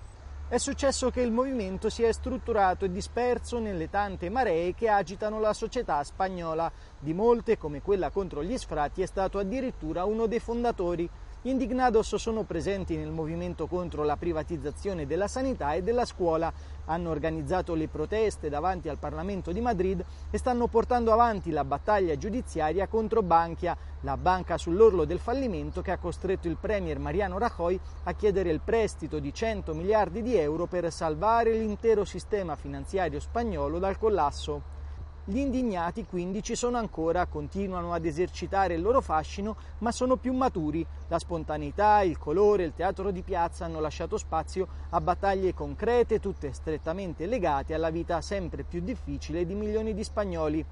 È 0.52 0.58
successo 0.58 1.08
che 1.08 1.22
il 1.22 1.32
movimento 1.32 1.88
si 1.88 2.02
è 2.02 2.12
strutturato 2.12 2.84
e 2.84 2.92
disperso 2.92 3.58
nelle 3.58 3.88
tante 3.88 4.28
maree 4.28 4.74
che 4.74 4.90
agitano 4.90 5.40
la 5.40 5.54
società 5.54 6.04
spagnola. 6.04 6.70
Di 6.98 7.14
molte, 7.14 7.56
come 7.56 7.80
quella 7.80 8.10
contro 8.10 8.44
gli 8.44 8.58
sfratti, 8.58 9.00
è 9.00 9.06
stato 9.06 9.38
addirittura 9.38 10.04
uno 10.04 10.26
dei 10.26 10.40
fondatori. 10.40 11.08
Gli 11.44 11.48
indignados 11.48 12.14
sono 12.14 12.44
presenti 12.44 12.96
nel 12.96 13.10
movimento 13.10 13.66
contro 13.66 14.04
la 14.04 14.16
privatizzazione 14.16 15.08
della 15.08 15.26
sanità 15.26 15.72
e 15.72 15.82
della 15.82 16.04
scuola, 16.04 16.52
hanno 16.84 17.10
organizzato 17.10 17.74
le 17.74 17.88
proteste 17.88 18.48
davanti 18.48 18.88
al 18.88 18.98
Parlamento 18.98 19.50
di 19.50 19.60
Madrid 19.60 20.04
e 20.30 20.38
stanno 20.38 20.68
portando 20.68 21.12
avanti 21.12 21.50
la 21.50 21.64
battaglia 21.64 22.16
giudiziaria 22.16 22.86
contro 22.86 23.24
Bankia, 23.24 23.76
la 24.02 24.16
banca 24.16 24.56
sull'orlo 24.56 25.04
del 25.04 25.18
fallimento 25.18 25.82
che 25.82 25.90
ha 25.90 25.98
costretto 25.98 26.46
il 26.46 26.58
premier 26.60 27.00
Mariano 27.00 27.38
Rajoy 27.38 27.76
a 28.04 28.12
chiedere 28.12 28.50
il 28.50 28.60
prestito 28.60 29.18
di 29.18 29.34
100 29.34 29.74
miliardi 29.74 30.22
di 30.22 30.36
euro 30.36 30.66
per 30.66 30.92
salvare 30.92 31.54
l'intero 31.54 32.04
sistema 32.04 32.54
finanziario 32.54 33.18
spagnolo 33.18 33.80
dal 33.80 33.98
collasso. 33.98 34.81
Gli 35.24 35.38
indignati 35.38 36.04
quindi 36.04 36.42
ci 36.42 36.56
sono 36.56 36.78
ancora, 36.78 37.26
continuano 37.26 37.92
ad 37.92 38.04
esercitare 38.04 38.74
il 38.74 38.82
loro 38.82 39.00
fascino, 39.00 39.54
ma 39.78 39.92
sono 39.92 40.16
più 40.16 40.32
maturi. 40.32 40.84
La 41.06 41.20
spontaneità, 41.20 42.02
il 42.02 42.18
colore, 42.18 42.64
il 42.64 42.72
teatro 42.74 43.12
di 43.12 43.22
piazza 43.22 43.64
hanno 43.64 43.78
lasciato 43.78 44.18
spazio 44.18 44.66
a 44.90 45.00
battaglie 45.00 45.54
concrete, 45.54 46.18
tutte 46.18 46.52
strettamente 46.52 47.26
legate 47.26 47.72
alla 47.72 47.90
vita 47.90 48.20
sempre 48.20 48.64
più 48.64 48.80
difficile 48.80 49.46
di 49.46 49.54
milioni 49.54 49.94
di 49.94 50.02
spagnoli. 50.02 50.66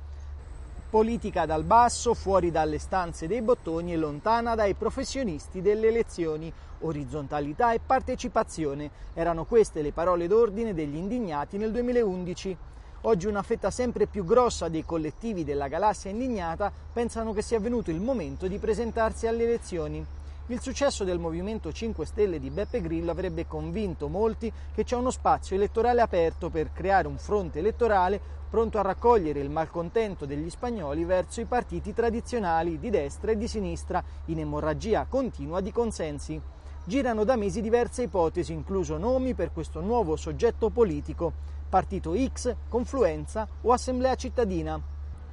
Politica 0.90 1.46
dal 1.46 1.62
basso, 1.62 2.14
fuori 2.14 2.50
dalle 2.50 2.80
stanze 2.80 3.28
dei 3.28 3.42
bottoni 3.42 3.92
e 3.92 3.96
lontana 3.96 4.56
dai 4.56 4.74
professionisti 4.74 5.62
delle 5.62 5.86
elezioni. 5.86 6.52
Orizzontalità 6.80 7.72
e 7.72 7.78
partecipazione 7.78 8.90
erano 9.14 9.44
queste 9.44 9.80
le 9.80 9.92
parole 9.92 10.26
d'ordine 10.26 10.74
degli 10.74 10.96
indignati 10.96 11.56
nel 11.56 11.70
2011. 11.70 12.56
Oggi 13.04 13.26
una 13.26 13.42
fetta 13.42 13.70
sempre 13.70 14.06
più 14.06 14.26
grossa 14.26 14.68
dei 14.68 14.84
collettivi 14.84 15.42
della 15.42 15.68
galassia 15.68 16.10
indignata 16.10 16.70
pensano 16.92 17.32
che 17.32 17.40
sia 17.40 17.58
venuto 17.58 17.90
il 17.90 17.98
momento 17.98 18.46
di 18.46 18.58
presentarsi 18.58 19.26
alle 19.26 19.44
elezioni. 19.44 20.04
Il 20.48 20.60
successo 20.60 21.02
del 21.02 21.18
Movimento 21.18 21.72
5 21.72 22.04
Stelle 22.04 22.38
di 22.38 22.50
Beppe 22.50 22.82
Grillo 22.82 23.10
avrebbe 23.10 23.46
convinto 23.46 24.08
molti 24.08 24.52
che 24.74 24.84
c'è 24.84 24.96
uno 24.96 25.10
spazio 25.10 25.56
elettorale 25.56 26.02
aperto 26.02 26.50
per 26.50 26.74
creare 26.74 27.08
un 27.08 27.16
fronte 27.16 27.60
elettorale 27.60 28.20
pronto 28.50 28.78
a 28.78 28.82
raccogliere 28.82 29.40
il 29.40 29.48
malcontento 29.48 30.26
degli 30.26 30.50
spagnoli 30.50 31.04
verso 31.04 31.40
i 31.40 31.46
partiti 31.46 31.94
tradizionali 31.94 32.78
di 32.78 32.90
destra 32.90 33.30
e 33.30 33.38
di 33.38 33.48
sinistra 33.48 34.04
in 34.26 34.40
emorragia 34.40 35.06
continua 35.08 35.62
di 35.62 35.72
consensi. 35.72 36.38
Girano 36.84 37.24
da 37.24 37.36
mesi 37.36 37.62
diverse 37.62 38.02
ipotesi, 38.02 38.52
incluso 38.52 38.98
nomi 38.98 39.32
per 39.32 39.52
questo 39.52 39.80
nuovo 39.80 40.16
soggetto 40.16 40.68
politico 40.68 41.48
partito 41.70 42.14
X, 42.14 42.54
confluenza 42.68 43.48
o 43.62 43.72
assemblea 43.72 44.16
cittadina. 44.16 44.78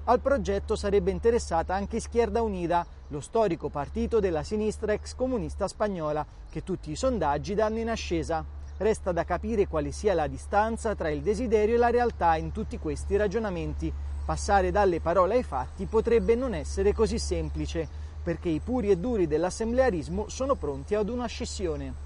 Al 0.05 0.21
progetto 0.21 0.77
sarebbe 0.77 1.11
interessata 1.11 1.73
anche 1.73 1.97
Izquierda 1.97 2.41
Unida, 2.41 2.85
lo 3.09 3.19
storico 3.19 3.67
partito 3.67 4.21
della 4.21 4.43
sinistra 4.43 4.93
ex 4.93 5.15
comunista 5.15 5.67
spagnola, 5.67 6.25
che 6.49 6.63
tutti 6.63 6.91
i 6.91 6.95
sondaggi 6.95 7.55
danno 7.55 7.79
in 7.79 7.89
ascesa. 7.89 8.45
Resta 8.77 9.11
da 9.11 9.25
capire 9.25 9.67
quale 9.67 9.91
sia 9.91 10.13
la 10.13 10.27
distanza 10.27 10.95
tra 10.95 11.09
il 11.09 11.21
desiderio 11.21 11.75
e 11.75 11.79
la 11.79 11.89
realtà 11.89 12.37
in 12.37 12.53
tutti 12.53 12.77
questi 12.77 13.17
ragionamenti. 13.17 13.91
Passare 14.23 14.71
dalle 14.71 15.01
parole 15.01 15.35
ai 15.35 15.43
fatti 15.43 15.85
potrebbe 15.87 16.35
non 16.35 16.53
essere 16.53 16.93
così 16.93 17.17
semplice, 17.17 17.87
perché 18.21 18.49
i 18.49 18.59
puri 18.59 18.91
e 18.91 18.97
duri 18.97 19.25
dell'assemblearismo 19.25 20.29
sono 20.29 20.55
pronti 20.55 20.95
ad 20.95 21.09
una 21.09 21.25
scissione. 21.25 22.05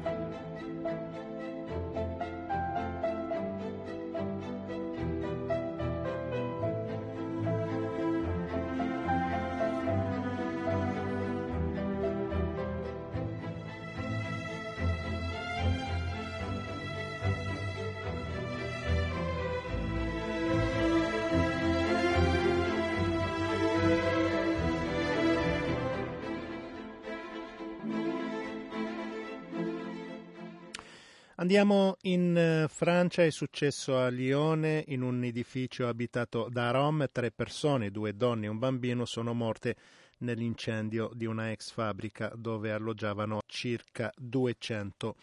Andiamo 31.41 31.97
in 32.01 32.37
eh, 32.37 32.67
Francia, 32.67 33.23
è 33.23 33.31
successo 33.31 33.97
a 33.97 34.09
Lione, 34.09 34.83
in 34.89 35.01
un 35.01 35.23
edificio 35.23 35.87
abitato 35.87 36.47
da 36.51 36.69
Rom, 36.69 37.07
tre 37.11 37.31
persone, 37.31 37.89
due 37.89 38.15
donne 38.15 38.45
e 38.45 38.49
un 38.49 38.59
bambino, 38.59 39.05
sono 39.05 39.33
morte 39.33 39.75
nell'incendio 40.19 41.09
di 41.15 41.25
una 41.25 41.49
ex 41.49 41.71
fabbrica 41.71 42.31
dove 42.35 42.71
alloggiavano 42.71 43.41
circa 43.47 44.11
200 44.15 45.15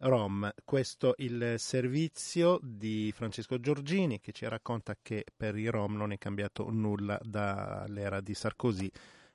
Rom. 0.00 0.52
Questo 0.66 1.14
il 1.16 1.54
servizio 1.56 2.58
di 2.60 3.10
Francesco 3.14 3.58
Giorgini 3.58 4.20
che 4.20 4.32
ci 4.32 4.46
racconta 4.46 4.94
che 5.00 5.24
per 5.34 5.56
i 5.56 5.68
Rom 5.68 5.96
non 5.96 6.12
è 6.12 6.18
cambiato 6.18 6.68
nulla 6.68 7.18
dall'era 7.22 8.20
di 8.20 8.34
Sarkozy 8.34 8.90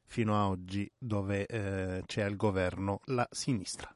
fino 0.06 0.36
a 0.36 0.48
oggi 0.48 0.88
dove 0.96 1.48
eh, 1.48 2.04
c'è 2.06 2.22
al 2.22 2.36
governo 2.36 3.00
la 3.06 3.28
sinistra. 3.32 3.92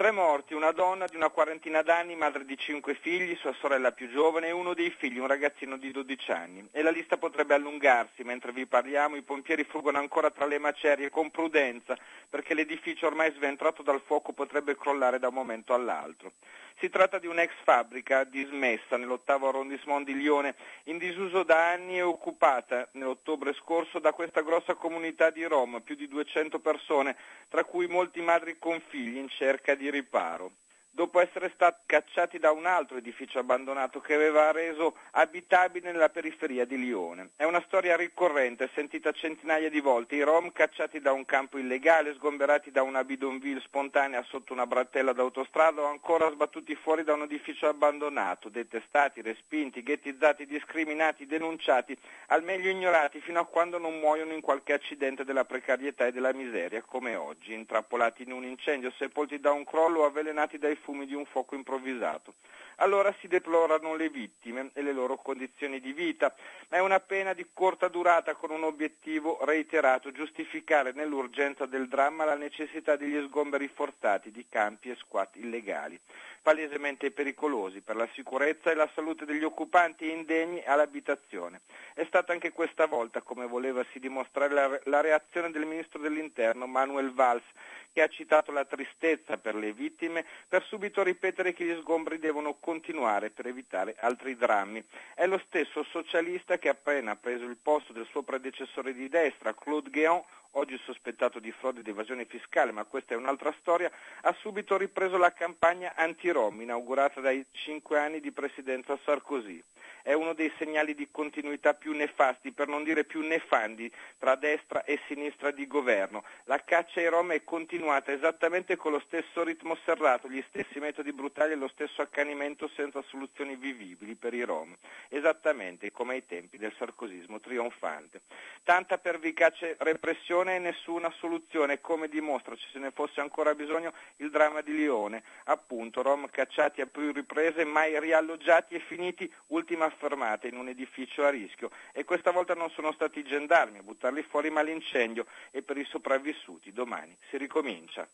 Tre 0.00 0.12
morti, 0.12 0.54
una 0.54 0.72
donna 0.72 1.04
di 1.04 1.14
una 1.14 1.28
quarantina 1.28 1.82
d'anni, 1.82 2.16
madre 2.16 2.46
di 2.46 2.56
cinque 2.56 2.94
figli, 2.94 3.36
sua 3.36 3.52
sorella 3.60 3.92
più 3.92 4.08
giovane 4.08 4.46
e 4.46 4.50
uno 4.50 4.72
dei 4.72 4.88
figli, 4.88 5.18
un 5.18 5.26
ragazzino 5.26 5.76
di 5.76 5.90
12 5.90 6.32
anni. 6.32 6.66
E 6.72 6.80
la 6.80 6.88
lista 6.88 7.18
potrebbe 7.18 7.52
allungarsi, 7.52 8.24
mentre 8.24 8.50
vi 8.50 8.64
parliamo 8.64 9.16
i 9.16 9.22
pompieri 9.22 9.62
fuggono 9.64 9.98
ancora 9.98 10.30
tra 10.30 10.46
le 10.46 10.56
macerie 10.56 11.10
con 11.10 11.30
prudenza, 11.30 11.98
perché 12.30 12.54
l'edificio 12.54 13.08
ormai 13.08 13.30
sventrato 13.32 13.82
dal 13.82 14.00
fuoco 14.00 14.32
potrebbe 14.32 14.74
crollare 14.74 15.18
da 15.18 15.28
un 15.28 15.34
momento 15.34 15.74
all'altro. 15.74 16.32
Si 16.80 16.88
tratta 16.88 17.18
di 17.18 17.26
un'ex 17.26 17.52
fabbrica 17.62 18.24
dismessa 18.24 18.96
nell'ottavo 18.96 19.48
arrondissement 19.48 20.02
di 20.02 20.14
Lione, 20.14 20.54
in 20.84 20.96
disuso 20.96 21.42
da 21.42 21.72
anni 21.72 21.98
e 21.98 22.02
occupata 22.02 22.88
nell'ottobre 22.92 23.52
scorso 23.52 23.98
da 23.98 24.14
questa 24.14 24.40
grossa 24.40 24.74
comunità 24.74 25.28
di 25.28 25.44
Rom, 25.44 25.82
più 25.82 25.94
di 25.94 26.08
200 26.08 26.58
persone, 26.58 27.18
tra 27.50 27.64
cui 27.64 27.86
molti 27.86 28.22
madri 28.22 28.58
con 28.58 28.80
figli 28.88 29.18
in 29.18 29.28
cerca 29.28 29.74
di 29.74 29.90
riparo 29.90 30.52
dopo 31.00 31.18
essere 31.18 31.50
stati 31.54 31.80
cacciati 31.86 32.38
da 32.38 32.50
un 32.50 32.66
altro 32.66 32.98
edificio 32.98 33.38
abbandonato 33.38 34.00
che 34.00 34.12
aveva 34.12 34.52
reso 34.52 34.96
abitabile 35.12 35.90
nella 35.90 36.10
periferia 36.10 36.66
di 36.66 36.76
Lione. 36.76 37.30
È 37.36 37.44
una 37.44 37.62
storia 37.66 37.96
ricorrente, 37.96 38.68
sentita 38.74 39.10
centinaia 39.10 39.70
di 39.70 39.80
volte, 39.80 40.16
i 40.16 40.20
rom 40.20 40.52
cacciati 40.52 41.00
da 41.00 41.12
un 41.12 41.24
campo 41.24 41.56
illegale, 41.56 42.12
sgomberati 42.12 42.70
da 42.70 42.82
una 42.82 43.02
bidonville 43.02 43.62
spontanea 43.62 44.22
sotto 44.24 44.52
una 44.52 44.66
brattella 44.66 45.14
d'autostrada 45.14 45.80
o 45.80 45.86
ancora 45.86 46.30
sbattuti 46.30 46.74
fuori 46.74 47.02
da 47.02 47.14
un 47.14 47.22
edificio 47.22 47.66
abbandonato, 47.66 48.50
detestati, 48.50 49.22
respinti, 49.22 49.82
ghettizzati, 49.82 50.44
discriminati, 50.44 51.24
denunciati, 51.24 51.96
al 52.26 52.42
meglio 52.42 52.68
ignorati 52.68 53.22
fino 53.22 53.40
a 53.40 53.46
quando 53.46 53.78
non 53.78 53.98
muoiono 54.00 54.34
in 54.34 54.42
qualche 54.42 54.74
accidente 54.74 55.24
della 55.24 55.46
precarietà 55.46 56.04
e 56.04 56.12
della 56.12 56.34
miseria, 56.34 56.82
come 56.82 57.14
oggi, 57.16 57.54
intrappolati 57.54 58.24
in 58.24 58.32
un 58.32 58.44
incendio, 58.44 58.92
sepolti 58.98 59.40
da 59.40 59.50
un 59.52 59.64
crollo 59.64 60.00
o 60.00 60.04
avvelenati 60.04 60.58
dai 60.58 60.76
fumi 60.90 61.06
di 61.06 61.14
un 61.14 61.24
fuoco 61.24 61.54
improvvisato. 61.54 62.34
Allora 62.76 63.14
si 63.20 63.28
deplorano 63.28 63.94
le 63.94 64.08
vittime 64.08 64.70
e 64.72 64.82
le 64.82 64.92
loro 64.92 65.18
condizioni 65.18 65.80
di 65.80 65.92
vita, 65.92 66.34
ma 66.68 66.78
è 66.78 66.80
una 66.80 66.98
pena 66.98 67.32
di 67.32 67.46
corta 67.52 67.88
durata 67.88 68.34
con 68.34 68.50
un 68.50 68.64
obiettivo 68.64 69.38
reiterato, 69.44 70.10
giustificare 70.10 70.92
nell'urgenza 70.92 71.66
del 71.66 71.88
dramma 71.88 72.24
la 72.24 72.34
necessità 72.34 72.96
degli 72.96 73.22
sgomberi 73.26 73.68
forzati 73.68 74.30
di 74.32 74.46
campi 74.48 74.90
e 74.90 74.96
squat 74.96 75.36
illegali, 75.36 76.00
palesemente 76.42 77.10
pericolosi 77.10 77.82
per 77.82 77.96
la 77.96 78.08
sicurezza 78.14 78.70
e 78.70 78.74
la 78.74 78.88
salute 78.94 79.26
degli 79.26 79.44
occupanti 79.44 80.04
e 80.04 80.14
indegni 80.14 80.62
all'abitazione. 80.64 81.60
È 81.94 82.04
stata 82.06 82.32
anche 82.32 82.50
questa 82.50 82.86
volta, 82.86 83.20
come 83.20 83.46
volevasi 83.46 84.00
dimostrare, 84.00 84.80
la 84.84 85.00
reazione 85.02 85.50
del 85.50 85.66
ministro 85.66 86.00
dell'Interno 86.00 86.66
Manuel 86.66 87.12
Valls, 87.12 87.44
che 87.92 88.02
ha 88.02 88.08
citato 88.08 88.52
la 88.52 88.64
tristezza 88.64 89.36
per 89.36 89.54
le 89.54 89.72
vittime, 89.72 90.24
per 90.48 90.62
subito 90.64 91.02
ripetere 91.02 91.52
che 91.52 91.64
gli 91.64 91.78
sgombri 91.80 92.18
devono 92.18 92.54
continuare 92.60 93.30
per 93.30 93.46
evitare 93.46 93.96
altri 93.98 94.36
drammi. 94.36 94.84
È 95.14 95.26
lo 95.26 95.38
stesso 95.46 95.82
socialista 95.84 96.58
che 96.58 96.68
appena 96.68 97.16
preso 97.16 97.44
il 97.44 97.56
posto 97.56 97.92
del 97.92 98.06
suo 98.10 98.22
predecessore 98.22 98.94
di 98.94 99.08
destra, 99.08 99.54
Claude 99.54 99.90
Guéant, 99.90 100.24
oggi 100.52 100.78
sospettato 100.84 101.38
di 101.38 101.52
frode 101.52 101.80
ed 101.80 101.88
evasione 101.88 102.24
fiscale, 102.24 102.72
ma 102.72 102.84
questa 102.84 103.14
è 103.14 103.16
un'altra 103.16 103.54
storia, 103.60 103.90
ha 104.22 104.34
subito 104.40 104.76
ripreso 104.76 105.16
la 105.16 105.32
campagna 105.32 105.92
anti-Rom 105.94 106.60
inaugurata 106.60 107.20
dai 107.20 107.44
cinque 107.52 107.98
anni 107.98 108.20
di 108.20 108.32
presidenza 108.32 108.98
Sarkozy 109.04 109.62
è 110.02 110.12
uno 110.12 110.32
dei 110.32 110.52
segnali 110.58 110.94
di 110.94 111.08
continuità 111.10 111.74
più 111.74 111.92
nefasti, 111.92 112.52
per 112.52 112.68
non 112.68 112.84
dire 112.84 113.04
più 113.04 113.20
nefandi, 113.20 113.90
tra 114.18 114.34
destra 114.34 114.84
e 114.84 114.98
sinistra 115.06 115.50
di 115.50 115.66
governo. 115.66 116.24
La 116.44 116.62
caccia 116.62 117.00
ai 117.00 117.08
Rom 117.08 117.32
è 117.32 117.44
continuata 117.44 118.12
esattamente 118.12 118.76
con 118.76 118.92
lo 118.92 119.02
stesso 119.06 119.42
ritmo 119.42 119.76
serrato, 119.84 120.28
gli 120.28 120.42
stessi 120.48 120.78
metodi 120.78 121.12
brutali 121.12 121.52
e 121.52 121.56
lo 121.56 121.68
stesso 121.68 122.02
accanimento 122.02 122.68
senza 122.74 123.02
soluzioni 123.02 123.56
vivibili 123.56 124.14
per 124.14 124.34
i 124.34 124.42
Rom, 124.42 124.74
esattamente 125.08 125.90
come 125.92 126.14
ai 126.14 126.26
tempi 126.26 126.56
del 126.56 126.74
sarcosismo 126.78 127.40
trionfante. 127.40 128.22
Tanta 128.64 128.98
pervicace 128.98 129.76
repressione 129.80 130.39
e 130.48 130.58
nessuna 130.58 131.10
soluzione, 131.18 131.80
come 131.80 132.08
dimostra, 132.08 132.54
se 132.72 132.78
ne 132.78 132.90
fosse 132.90 133.20
ancora 133.20 133.54
bisogno, 133.54 133.92
il 134.16 134.30
dramma 134.30 134.62
di 134.62 134.74
Lione, 134.74 135.22
appunto 135.44 136.02
Rom 136.02 136.28
cacciati 136.30 136.80
a 136.80 136.86
più 136.86 137.12
riprese, 137.12 137.64
mai 137.64 137.98
rialloggiati 138.00 138.74
e 138.74 138.80
finiti 138.80 139.30
ultima 139.48 139.88
fermata 139.90 140.46
in 140.46 140.56
un 140.56 140.68
edificio 140.68 141.24
a 141.24 141.30
rischio 141.30 141.70
e 141.92 142.04
questa 142.04 142.30
volta 142.30 142.54
non 142.54 142.70
sono 142.70 142.92
stati 142.92 143.20
i 143.20 143.24
gendarmi 143.24 143.78
a 143.78 143.82
buttarli 143.82 144.22
fuori 144.22 144.50
ma 144.50 144.62
l'incendio 144.62 145.26
e 145.50 145.62
per 145.62 145.76
i 145.76 145.84
sopravvissuti 145.84 146.72
domani 146.72 147.16
si 147.28 147.36
ricomincia. 147.36 148.08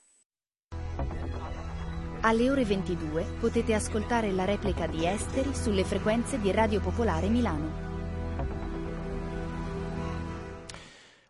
Alle 2.23 2.51
ore 2.51 2.65
22 2.65 3.37
potete 3.39 3.75
ascoltare 3.75 4.33
la 4.33 4.45
replica 4.45 4.87
di 4.87 5.07
Esteri 5.07 5.55
sulle 5.55 5.85
frequenze 5.85 6.41
di 6.41 6.51
Radio 6.51 6.81
Popolare 6.81 7.29
Milano. 7.29 7.86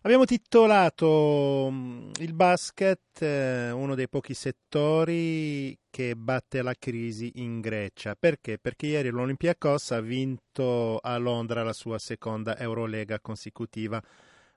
Abbiamo 0.07 0.25
titolato 0.25 1.69
mm, 1.69 2.11
il 2.21 2.33
basket, 2.33 3.21
eh, 3.23 3.73
uno 3.73 3.97
dei 3.97 4.09
pochi 4.09 4.35
settori 4.35 5.77
che 5.91 6.15
batte 6.15 6.63
la 6.63 6.75
crisi 6.79 7.33
in 7.43 7.61
Grecia. 7.61 8.15
Perché? 8.15 8.57
Perché 8.61 8.87
ieri 8.87 9.09
l'Olympiakos 9.09 9.91
ha 9.91 10.01
vinto 10.01 10.99
a 10.99 11.17
Londra 11.17 11.65
la 11.65 11.73
sua 11.73 11.99
seconda 11.99 12.57
Eurolega 12.57 13.19
consecutiva. 13.19 14.01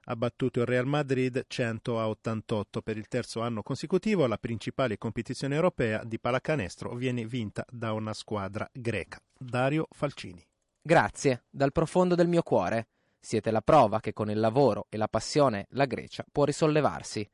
Ha 0.04 0.16
battuto 0.16 0.60
il 0.60 0.68
Real 0.68 0.86
Madrid 0.86 1.44
100 1.48 2.00
a 2.00 2.08
88 2.10 2.84
per 2.84 2.98
il 2.98 3.08
terzo 3.08 3.42
anno 3.42 3.64
consecutivo. 3.64 4.28
La 4.28 4.38
principale 4.38 5.00
competizione 5.00 5.56
europea 5.56 6.04
di 6.04 6.20
pallacanestro 6.20 6.94
viene 6.94 7.26
vinta 7.26 7.66
da 7.68 7.94
una 7.94 8.14
squadra 8.14 8.70
greca. 8.72 9.20
Dario 9.36 9.88
Falcini. 9.90 10.46
Grazie, 10.80 11.46
dal 11.50 11.72
profondo 11.72 12.14
del 12.14 12.28
mio 12.28 12.44
cuore. 12.44 12.90
Siete 13.22 13.52
la 13.52 13.62
prova 13.62 14.00
che 14.00 14.14
con 14.14 14.30
il 14.30 14.40
lavoro 14.40 14.88
e 14.90 14.98
la 14.98 15.10
passione 15.10 15.68
la 15.72 15.86
Grecia 15.86 16.26
può 16.32 16.46
risollevarsi. 16.46 17.30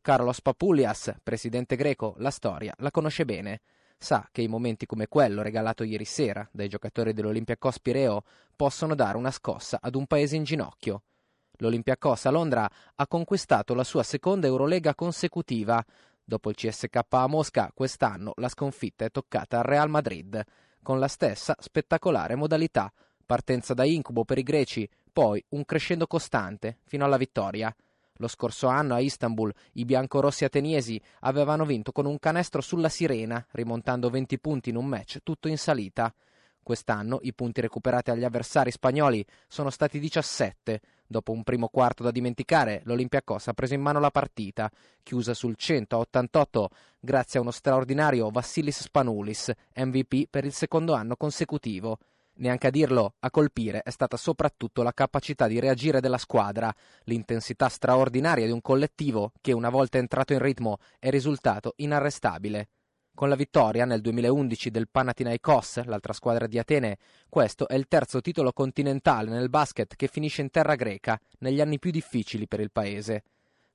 Carlos 0.00 0.40
Papoulias, 0.40 1.14
presidente 1.22 1.76
greco, 1.76 2.14
la 2.18 2.30
storia 2.30 2.72
la 2.78 2.90
conosce 2.90 3.24
bene. 3.24 3.60
Sa 3.98 4.28
che 4.30 4.42
i 4.42 4.48
momenti 4.48 4.86
come 4.86 5.08
quello 5.08 5.42
regalato 5.42 5.82
ieri 5.82 6.04
sera 6.04 6.46
dai 6.52 6.68
giocatori 6.68 7.12
dell'Olympiacos 7.12 7.80
Pireo 7.80 8.22
possono 8.54 8.94
dare 8.94 9.16
una 9.16 9.30
scossa 9.30 9.78
ad 9.80 9.94
un 9.94 10.06
paese 10.06 10.36
in 10.36 10.44
ginocchio. 10.44 11.02
L'Olympiacos 11.58 12.26
a 12.26 12.30
Londra 12.30 12.70
ha 12.94 13.06
conquistato 13.06 13.74
la 13.74 13.84
sua 13.84 14.02
seconda 14.02 14.46
Eurolega 14.46 14.94
consecutiva. 14.94 15.84
Dopo 16.22 16.48
il 16.50 16.56
CSK 16.56 17.00
a 17.08 17.26
Mosca, 17.26 17.70
quest'anno 17.74 18.32
la 18.36 18.48
sconfitta 18.48 19.04
è 19.04 19.10
toccata 19.10 19.58
al 19.58 19.64
Real 19.64 19.88
Madrid, 19.88 20.42
con 20.82 20.98
la 20.98 21.08
stessa 21.08 21.56
spettacolare 21.58 22.34
modalità. 22.34 22.92
Partenza 23.24 23.72
da 23.72 23.84
incubo 23.84 24.24
per 24.24 24.38
i 24.38 24.42
greci, 24.42 24.88
poi 25.14 25.42
un 25.50 25.64
crescendo 25.64 26.08
costante 26.08 26.78
fino 26.82 27.04
alla 27.04 27.16
vittoria. 27.16 27.74
Lo 28.18 28.26
scorso 28.26 28.66
anno 28.66 28.94
a 28.94 28.98
Istanbul 28.98 29.52
i 29.74 29.84
biancorossi 29.84 30.44
ateniesi 30.44 31.00
avevano 31.20 31.64
vinto 31.64 31.92
con 31.92 32.04
un 32.04 32.18
canestro 32.18 32.60
sulla 32.60 32.88
sirena, 32.88 33.46
rimontando 33.52 34.10
20 34.10 34.40
punti 34.40 34.70
in 34.70 34.76
un 34.76 34.86
match 34.86 35.18
tutto 35.22 35.46
in 35.46 35.56
salita. 35.56 36.12
Quest'anno 36.64 37.20
i 37.22 37.32
punti 37.32 37.60
recuperati 37.60 38.10
agli 38.10 38.24
avversari 38.24 38.72
spagnoli 38.72 39.24
sono 39.46 39.70
stati 39.70 40.00
17. 40.00 40.80
Dopo 41.06 41.30
un 41.30 41.44
primo 41.44 41.68
quarto 41.68 42.02
da 42.02 42.10
dimenticare, 42.10 42.82
l'Olympiacos 42.84 43.46
ha 43.46 43.52
preso 43.52 43.74
in 43.74 43.82
mano 43.82 44.00
la 44.00 44.10
partita, 44.10 44.68
chiusa 45.04 45.32
sul 45.32 45.54
188 45.54 46.70
grazie 46.98 47.38
a 47.38 47.42
uno 47.42 47.52
straordinario 47.52 48.30
Vassilis 48.30 48.80
Spanoulis, 48.80 49.52
MVP 49.76 50.26
per 50.28 50.44
il 50.44 50.52
secondo 50.52 50.94
anno 50.94 51.14
consecutivo. 51.14 51.98
Neanche 52.36 52.66
a 52.66 52.70
dirlo, 52.70 53.14
a 53.20 53.30
colpire 53.30 53.82
è 53.82 53.90
stata 53.90 54.16
soprattutto 54.16 54.82
la 54.82 54.92
capacità 54.92 55.46
di 55.46 55.60
reagire 55.60 56.00
della 56.00 56.18
squadra, 56.18 56.74
l'intensità 57.04 57.68
straordinaria 57.68 58.46
di 58.46 58.50
un 58.50 58.60
collettivo 58.60 59.30
che 59.40 59.52
una 59.52 59.70
volta 59.70 59.98
entrato 59.98 60.32
in 60.32 60.40
ritmo 60.40 60.78
è 60.98 61.10
risultato 61.10 61.74
inarrestabile. 61.76 62.70
Con 63.14 63.28
la 63.28 63.36
vittoria 63.36 63.84
nel 63.84 64.00
2011 64.00 64.70
del 64.72 64.88
Panathinaikos, 64.90 65.84
l'altra 65.84 66.12
squadra 66.12 66.48
di 66.48 66.58
Atene, 66.58 66.98
questo 67.28 67.68
è 67.68 67.76
il 67.76 67.86
terzo 67.86 68.20
titolo 68.20 68.52
continentale 68.52 69.30
nel 69.30 69.48
basket 69.48 69.94
che 69.94 70.08
finisce 70.08 70.42
in 70.42 70.50
terra 70.50 70.74
greca, 70.74 71.16
negli 71.38 71.60
anni 71.60 71.78
più 71.78 71.92
difficili 71.92 72.48
per 72.48 72.58
il 72.58 72.72
paese. 72.72 73.22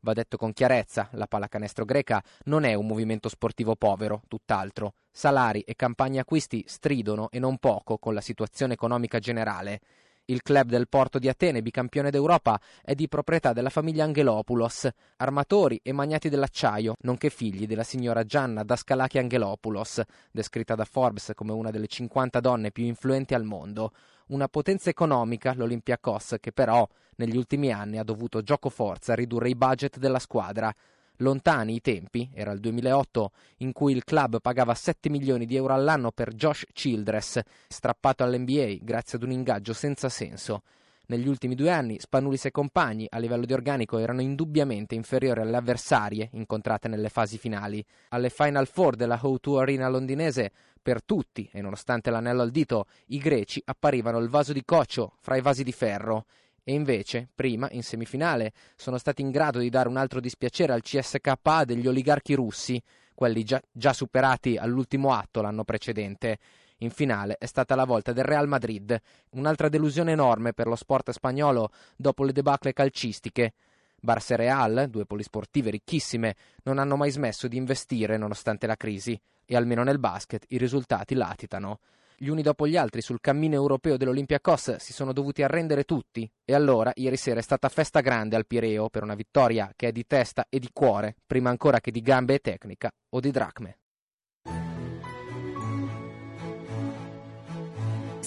Va 0.02 0.14
detto 0.14 0.38
con 0.38 0.54
chiarezza, 0.54 1.10
la 1.14 1.28
pallacanestro 1.28 1.84
greca 1.84 2.24
non 2.46 2.64
è 2.64 2.74
un 2.74 2.88
movimento 2.88 3.28
sportivo 3.28 3.76
povero, 3.76 4.22
tutt'altro. 4.30 4.94
Salari 5.12 5.60
e 5.62 5.76
campagne 5.76 6.20
acquisti 6.20 6.64
stridono 6.68 7.30
e 7.32 7.40
non 7.40 7.58
poco 7.58 7.98
con 7.98 8.14
la 8.14 8.22
situazione 8.22 8.74
economica 8.74 9.20
generale. 9.20 9.82
Il 10.30 10.44
club 10.44 10.70
del 10.70 10.88
Porto 10.88 11.18
di 11.18 11.28
Atene, 11.28 11.62
bicampione 11.62 12.12
d'Europa, 12.12 12.62
è 12.84 12.94
di 12.94 13.08
proprietà 13.08 13.52
della 13.52 13.72
famiglia 13.72 14.04
Angelopoulos, 14.04 14.88
armatori 15.18 15.80
e 15.84 15.92
magnati 15.92 16.30
dell'acciaio, 16.30 16.94
nonché 17.02 17.30
figli 17.30 17.66
della 17.66 17.84
signora 17.84 18.24
Gianna 18.24 18.64
Dascalachi 18.64 19.18
Angelopoulos, 19.18 20.04
descritta 20.32 20.76
da 20.76 20.86
Forbes 20.86 21.32
come 21.34 21.52
una 21.52 21.72
delle 21.72 21.88
50 21.88 22.40
donne 22.42 22.72
più 22.72 22.86
influenti 22.86 23.34
al 23.34 23.44
mondo 23.44 23.92
una 24.30 24.48
potenza 24.48 24.90
economica, 24.90 25.54
l'Olympiacos, 25.54 26.38
che 26.40 26.52
però 26.52 26.88
negli 27.18 27.38
ultimi 27.38 27.72
anni 27.72 27.98
ha 27.98 28.04
dovuto 28.04 28.42
gioco 28.42 28.70
forza 28.70 29.14
ridurre 29.14 29.50
i 29.50 29.56
budget 29.56 29.98
della 29.98 30.20
squadra. 30.20 30.74
Lontani 31.18 31.76
i 31.76 31.82
tempi, 31.82 32.30
era 32.34 32.52
il 32.52 32.60
2008, 32.60 33.32
in 33.58 33.74
cui 33.74 33.94
il 33.94 34.06
club 34.06 34.40
pagava 34.40 34.74
7 34.74 35.10
milioni 35.10 35.46
di 35.46 35.56
euro 35.56 35.74
all'anno 35.74 36.12
per 36.12 36.34
Josh 36.34 36.66
Childress, 36.72 37.42
strappato 37.68 38.24
all'NBA 38.24 38.78
grazie 38.82 39.18
ad 39.18 39.24
un 39.24 39.32
ingaggio 39.32 39.74
senza 39.74 40.08
senso. 40.08 40.62
Negli 41.10 41.28
ultimi 41.28 41.56
due 41.56 41.72
anni 41.72 42.00
Spanulis 42.00 42.46
e 42.46 42.52
compagni 42.52 43.08
a 43.10 43.18
livello 43.18 43.46
di 43.48 43.54
organico 43.54 43.98
erano 43.98 44.22
indubbiamente 44.22 44.94
inferiori 44.94 45.42
alle 45.42 45.58
avversarie 45.58 46.30
incontrate 46.34 46.88
nelle 46.88 47.10
fasi 47.10 47.40
finali. 47.40 47.84
Alle 48.10 48.30
Final 48.30 48.68
Four 48.68 48.96
della 48.96 49.20
O2 49.20 49.58
Arena 49.58 49.90
londinese 49.90 50.52
per 50.80 51.04
tutti, 51.04 51.50
e 51.52 51.62
nonostante 51.62 52.12
l'anello 52.12 52.44
al 52.44 52.52
dito, 52.52 52.86
i 53.08 53.18
greci 53.18 53.60
apparivano 53.66 54.20
il 54.20 54.30
vaso 54.30 54.54
di 54.54 54.64
coccio 54.64 55.14
fra 55.20 55.36
i 55.36 55.42
vasi 55.42 55.64
di 55.64 55.72
ferro. 55.72 56.26
E 56.64 56.74
invece, 56.74 57.28
prima, 57.34 57.68
in 57.72 57.82
semifinale, 57.82 58.54
sono 58.76 59.00
stati 59.00 59.24
in 59.24 59.32
grado 59.32 59.58
di 59.58 59.72
dare 59.72 59.90
un 59.90 59.98
altro 59.98 60.20
dispiacere 60.20 60.74
al 60.74 60.84
CSKA 60.84 61.64
degli 61.66 61.88
oligarchi 61.88 62.36
russi, 62.36 62.80
quelli 63.16 63.44
già, 63.44 63.60
già 63.72 63.94
superati 63.94 64.58
all'ultimo 64.58 65.12
atto 65.12 65.42
l'anno 65.42 65.64
precedente. 65.64 66.38
In 66.82 66.92
finale 66.92 67.36
è 67.38 67.46
stata 67.46 67.76
la 67.76 67.84
volta 67.84 68.14
del 68.14 68.24
Real 68.24 68.48
Madrid, 68.48 68.98
un'altra 69.32 69.68
delusione 69.68 70.14
enorme 70.14 70.54
per 70.54 70.68
lo 70.68 70.78
sport 70.78 71.12
spagnolo 71.12 71.72
dopo 71.98 72.24
le 72.24 72.32
debacle 72.32 72.72
calcistiche. 72.72 73.54
Barça 74.02 74.34
e 74.34 74.38
Real, 74.38 74.88
due 74.90 75.06
polisportive 75.06 75.72
ricchissime, 75.72 76.36
non 76.64 76.78
hanno 76.78 76.96
mai 76.96 77.12
smesso 77.12 77.50
di 77.50 77.58
investire 77.58 78.16
nonostante 78.16 78.66
la 78.66 78.78
crisi 78.78 79.20
e 79.46 79.56
almeno 79.58 79.84
nel 79.84 80.00
basket 80.00 80.46
i 80.50 80.58
risultati 80.58 81.16
latitano. 81.16 81.80
Gli 82.16 82.30
uni 82.30 82.42
dopo 82.42 82.66
gli 82.66 82.78
altri 82.78 83.02
sul 83.02 83.20
cammino 83.20 83.56
europeo 83.56 83.98
dell'Olympiacos 83.98 84.78
si 84.78 84.94
sono 84.94 85.12
dovuti 85.12 85.44
arrendere 85.44 85.84
tutti 85.84 86.30
e 86.46 86.54
allora 86.54 86.92
ieri 86.96 87.18
sera 87.18 87.40
è 87.40 87.44
stata 87.44 87.68
festa 87.68 88.00
grande 88.00 88.38
al 88.38 88.46
Pireo 88.46 88.88
per 88.90 89.04
una 89.04 89.16
vittoria 89.16 89.74
che 89.76 89.90
è 89.90 89.92
di 89.92 90.06
testa 90.08 90.46
e 90.48 90.60
di 90.60 90.70
cuore, 90.72 91.16
prima 91.28 91.50
ancora 91.50 91.82
che 91.82 91.92
di 91.92 92.02
gambe 92.02 92.36
e 92.36 92.40
tecnica 92.40 92.90
o 93.10 93.20
di 93.20 93.32
dracme. 93.32 93.78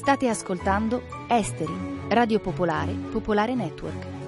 State 0.02 0.26
ascoltando 0.28 1.04
Esteri, 1.28 1.72
Radio 2.08 2.40
Popolare, 2.40 2.92
Popolare 2.92 3.54
Network. 3.54 4.21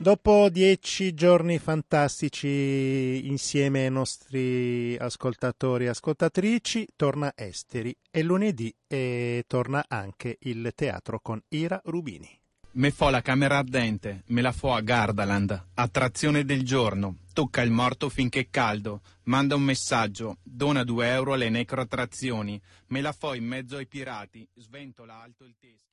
Dopo 0.00 0.48
dieci 0.48 1.12
giorni 1.12 1.58
fantastici 1.58 3.26
insieme 3.26 3.84
ai 3.84 3.90
nostri 3.90 4.96
ascoltatori 4.96 5.84
e 5.84 5.88
ascoltatrici, 5.88 6.88
torna 6.96 7.34
Esteri. 7.36 7.94
E 8.10 8.22
lunedì 8.22 8.74
e 8.86 9.44
torna 9.46 9.84
anche 9.86 10.38
il 10.40 10.72
teatro 10.74 11.20
con 11.20 11.38
Ira 11.48 11.82
Rubini. 11.84 12.26
Me 12.72 12.90
fo 12.92 13.10
la 13.10 13.20
camera 13.20 13.58
ardente, 13.58 14.22
me 14.28 14.40
la 14.40 14.52
fo 14.52 14.72
a 14.72 14.80
Gardaland, 14.80 15.66
attrazione 15.74 16.46
del 16.46 16.64
giorno, 16.64 17.18
tocca 17.34 17.60
il 17.60 17.70
morto 17.70 18.08
finché 18.08 18.40
è 18.40 18.48
caldo, 18.48 19.02
manda 19.24 19.54
un 19.54 19.62
messaggio, 19.62 20.38
dona 20.42 20.82
due 20.82 21.08
euro 21.08 21.34
alle 21.34 21.50
necroattrazioni, 21.50 22.58
me 22.86 23.02
la 23.02 23.12
fo 23.12 23.34
in 23.34 23.44
mezzo 23.44 23.76
ai 23.76 23.86
pirati, 23.86 24.48
sventola 24.54 25.20
alto 25.20 25.44
il 25.44 25.56
teschio. 25.60 25.89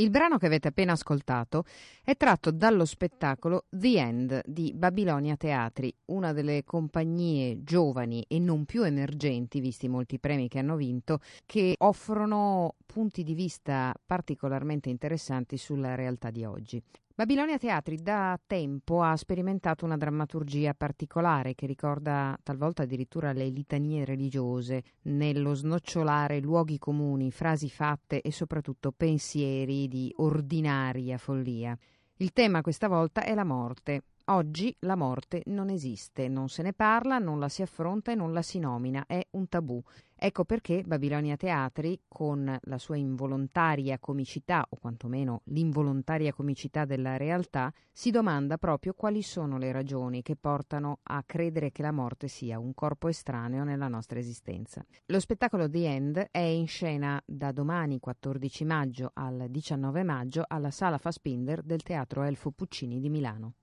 Il 0.00 0.10
brano 0.10 0.38
che 0.38 0.46
avete 0.46 0.68
appena 0.68 0.92
ascoltato 0.92 1.64
è 2.04 2.16
tratto 2.16 2.52
dallo 2.52 2.84
spettacolo 2.84 3.64
The 3.68 3.98
End 3.98 4.42
di 4.46 4.72
Babilonia 4.72 5.36
Teatri, 5.36 5.92
una 6.06 6.32
delle 6.32 6.62
compagnie 6.62 7.64
giovani 7.64 8.24
e 8.28 8.38
non 8.38 8.64
più 8.64 8.84
emergenti, 8.84 9.58
visti 9.58 9.88
molti 9.88 10.20
premi 10.20 10.46
che 10.46 10.60
hanno 10.60 10.76
vinto, 10.76 11.18
che 11.44 11.74
offrono 11.78 12.76
punti 12.86 13.24
di 13.24 13.34
vista 13.34 13.92
particolarmente 14.06 14.88
interessanti 14.88 15.56
sulla 15.56 15.96
realtà 15.96 16.30
di 16.30 16.44
oggi. 16.44 16.80
Babilonia 17.18 17.58
Teatri 17.58 18.00
da 18.00 18.38
tempo 18.46 19.02
ha 19.02 19.16
sperimentato 19.16 19.84
una 19.84 19.96
drammaturgia 19.96 20.72
particolare 20.72 21.56
che 21.56 21.66
ricorda 21.66 22.38
talvolta 22.44 22.84
addirittura 22.84 23.32
le 23.32 23.48
litanie 23.48 24.04
religiose, 24.04 24.84
nello 25.06 25.52
snocciolare 25.54 26.38
luoghi 26.38 26.78
comuni, 26.78 27.32
frasi 27.32 27.68
fatte 27.70 28.20
e 28.20 28.30
soprattutto 28.30 28.92
pensieri 28.96 29.88
di 29.88 30.14
ordinaria 30.18 31.18
follia. 31.18 31.76
Il 32.18 32.32
tema 32.32 32.60
questa 32.60 32.86
volta 32.86 33.24
è 33.24 33.34
la 33.34 33.42
morte, 33.42 34.04
Oggi 34.30 34.76
la 34.80 34.94
morte 34.94 35.40
non 35.46 35.70
esiste, 35.70 36.28
non 36.28 36.50
se 36.50 36.62
ne 36.62 36.74
parla, 36.74 37.16
non 37.16 37.38
la 37.38 37.48
si 37.48 37.62
affronta 37.62 38.12
e 38.12 38.14
non 38.14 38.34
la 38.34 38.42
si 38.42 38.58
nomina, 38.58 39.06
è 39.06 39.26
un 39.30 39.48
tabù. 39.48 39.82
Ecco 40.14 40.44
perché 40.44 40.82
Babilonia 40.82 41.38
Teatri, 41.38 42.02
con 42.06 42.58
la 42.60 42.76
sua 42.76 42.98
involontaria 42.98 43.98
comicità, 43.98 44.66
o 44.68 44.76
quantomeno 44.76 45.40
l'involontaria 45.44 46.34
comicità 46.34 46.84
della 46.84 47.16
realtà, 47.16 47.72
si 47.90 48.10
domanda 48.10 48.58
proprio 48.58 48.92
quali 48.92 49.22
sono 49.22 49.56
le 49.56 49.72
ragioni 49.72 50.20
che 50.20 50.36
portano 50.36 50.98
a 51.04 51.22
credere 51.24 51.72
che 51.72 51.80
la 51.80 51.92
morte 51.92 52.28
sia 52.28 52.58
un 52.58 52.74
corpo 52.74 53.08
estraneo 53.08 53.64
nella 53.64 53.88
nostra 53.88 54.18
esistenza. 54.18 54.84
Lo 55.06 55.20
spettacolo 55.20 55.70
The 55.70 55.86
End 55.86 56.28
è 56.30 56.38
in 56.40 56.66
scena 56.66 57.18
da 57.24 57.50
domani 57.50 57.98
14 57.98 58.64
maggio 58.66 59.10
al 59.14 59.46
19 59.48 60.02
maggio 60.02 60.44
alla 60.46 60.70
Sala 60.70 60.98
Fassbinder 60.98 61.62
del 61.62 61.82
Teatro 61.82 62.24
Elfo 62.24 62.50
Puccini 62.50 63.00
di 63.00 63.08
Milano. 63.08 63.54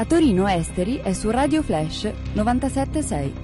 A 0.00 0.06
Torino 0.06 0.48
Esteri 0.48 0.96
è 0.96 1.12
su 1.12 1.28
Radio 1.28 1.62
Flash 1.62 2.10
976. 2.32 3.34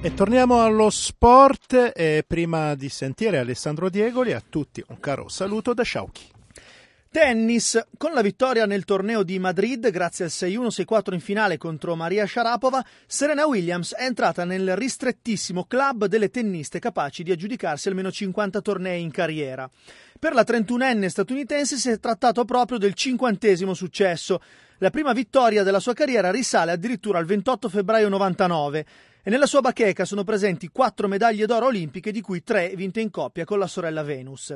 E 0.00 0.14
torniamo 0.14 0.60
allo 0.60 0.90
sport 0.90 1.92
e 1.94 2.24
prima 2.26 2.74
di 2.74 2.88
sentire 2.88 3.38
Alessandro 3.38 3.88
Diegoli 3.88 4.32
a 4.32 4.42
tutti 4.46 4.82
un 4.88 4.98
caro 4.98 5.28
saluto 5.28 5.74
da 5.74 5.84
Sciauchi. 5.84 6.38
Tennis, 7.12 7.76
con 7.96 8.12
la 8.12 8.20
vittoria 8.20 8.66
nel 8.66 8.84
torneo 8.84 9.24
di 9.24 9.40
Madrid 9.40 9.90
grazie 9.90 10.26
al 10.26 10.30
6-1-6-4 10.30 11.12
in 11.14 11.18
finale 11.18 11.58
contro 11.58 11.96
Maria 11.96 12.24
Sharapova, 12.24 12.84
Serena 13.04 13.48
Williams 13.48 13.96
è 13.96 14.04
entrata 14.04 14.44
nel 14.44 14.76
ristrettissimo 14.76 15.64
club 15.64 16.04
delle 16.04 16.30
tenniste 16.30 16.78
capaci 16.78 17.24
di 17.24 17.32
aggiudicarsi 17.32 17.88
almeno 17.88 18.12
50 18.12 18.60
tornei 18.60 19.02
in 19.02 19.10
carriera. 19.10 19.68
Per 20.20 20.34
la 20.34 20.44
31enne 20.46 21.06
statunitense 21.06 21.78
si 21.78 21.90
è 21.90 21.98
trattato 21.98 22.44
proprio 22.44 22.78
del 22.78 22.94
cinquantesimo 22.94 23.74
successo. 23.74 24.40
La 24.78 24.90
prima 24.90 25.12
vittoria 25.12 25.64
della 25.64 25.80
sua 25.80 25.94
carriera 25.94 26.30
risale 26.30 26.70
addirittura 26.70 27.18
al 27.18 27.24
28 27.24 27.68
febbraio 27.68 28.08
99 28.08 28.86
e 29.24 29.30
nella 29.30 29.46
sua 29.46 29.60
bacheca 29.60 30.04
sono 30.04 30.22
presenti 30.22 30.68
quattro 30.68 31.08
medaglie 31.08 31.46
d'oro 31.46 31.66
olimpiche 31.66 32.12
di 32.12 32.20
cui 32.20 32.44
tre 32.44 32.72
vinte 32.76 33.00
in 33.00 33.10
coppia 33.10 33.44
con 33.44 33.58
la 33.58 33.66
sorella 33.66 34.04
Venus. 34.04 34.54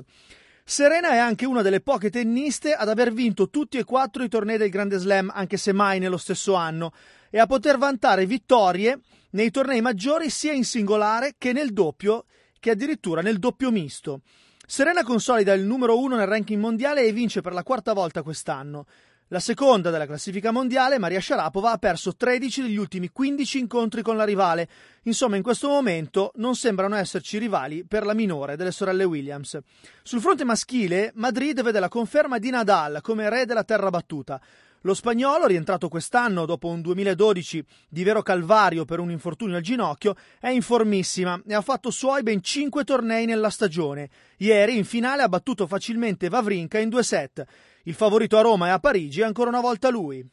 Serena 0.66 1.10
è 1.10 1.18
anche 1.18 1.44
una 1.44 1.60
delle 1.60 1.82
poche 1.82 2.08
tenniste 2.08 2.72
ad 2.72 2.88
aver 2.88 3.12
vinto 3.12 3.50
tutti 3.50 3.76
e 3.76 3.84
quattro 3.84 4.22
i 4.22 4.30
tornei 4.30 4.56
del 4.56 4.70
Grande 4.70 4.96
Slam, 4.96 5.30
anche 5.32 5.58
se 5.58 5.72
mai 5.72 5.98
nello 5.98 6.16
stesso 6.16 6.54
anno, 6.54 6.92
e 7.28 7.38
a 7.38 7.44
poter 7.44 7.76
vantare 7.76 8.24
vittorie 8.24 9.00
nei 9.32 9.50
tornei 9.50 9.82
maggiori 9.82 10.30
sia 10.30 10.52
in 10.52 10.64
singolare 10.64 11.34
che 11.36 11.52
nel 11.52 11.74
doppio, 11.74 12.24
che 12.58 12.70
addirittura 12.70 13.20
nel 13.20 13.38
doppio 13.38 13.70
misto. 13.70 14.22
Serena 14.66 15.02
consolida 15.02 15.52
il 15.52 15.64
numero 15.64 15.98
uno 15.98 16.16
nel 16.16 16.26
ranking 16.26 16.58
mondiale 16.58 17.02
e 17.02 17.12
vince 17.12 17.42
per 17.42 17.52
la 17.52 17.62
quarta 17.62 17.92
volta 17.92 18.22
quest'anno. 18.22 18.86
La 19.28 19.40
seconda 19.40 19.88
della 19.88 20.04
classifica 20.04 20.50
mondiale, 20.50 20.98
Maria 20.98 21.18
Sharapova, 21.18 21.72
ha 21.72 21.78
perso 21.78 22.14
13 22.14 22.60
degli 22.60 22.76
ultimi 22.76 23.08
15 23.08 23.58
incontri 23.58 24.02
con 24.02 24.18
la 24.18 24.24
rivale. 24.24 24.68
Insomma, 25.04 25.36
in 25.36 25.42
questo 25.42 25.68
momento 25.68 26.32
non 26.34 26.54
sembrano 26.54 26.94
esserci 26.96 27.38
rivali 27.38 27.86
per 27.86 28.04
la 28.04 28.12
minore 28.12 28.56
delle 28.56 28.70
sorelle 28.70 29.04
Williams. 29.04 29.58
Sul 30.02 30.20
fronte 30.20 30.44
maschile, 30.44 31.10
Madrid 31.14 31.62
vede 31.62 31.80
la 31.80 31.88
conferma 31.88 32.38
di 32.38 32.50
Nadal 32.50 33.00
come 33.00 33.30
re 33.30 33.46
della 33.46 33.64
terra 33.64 33.88
battuta. 33.88 34.38
Lo 34.82 34.92
spagnolo, 34.92 35.46
rientrato 35.46 35.88
quest'anno 35.88 36.44
dopo 36.44 36.68
un 36.68 36.82
2012 36.82 37.64
di 37.88 38.02
vero 38.02 38.20
calvario 38.20 38.84
per 38.84 39.00
un 39.00 39.10
infortunio 39.10 39.56
al 39.56 39.62
ginocchio, 39.62 40.14
è 40.38 40.48
in 40.50 40.60
formissima 40.60 41.40
e 41.46 41.54
ha 41.54 41.62
fatto 41.62 41.90
suoi 41.90 42.22
ben 42.22 42.42
5 42.42 42.84
tornei 42.84 43.24
nella 43.24 43.48
stagione. 43.48 44.10
Ieri, 44.36 44.76
in 44.76 44.84
finale, 44.84 45.22
ha 45.22 45.28
battuto 45.30 45.66
facilmente 45.66 46.28
Vavrinka 46.28 46.78
in 46.78 46.90
due 46.90 47.02
set. 47.02 47.46
Il 47.86 47.92
favorito 47.92 48.38
a 48.38 48.40
Roma 48.40 48.68
e 48.68 48.70
a 48.70 48.78
Parigi 48.78 49.20
è 49.20 49.24
ancora 49.24 49.50
una 49.50 49.60
volta 49.60 49.90
lui. 49.90 50.26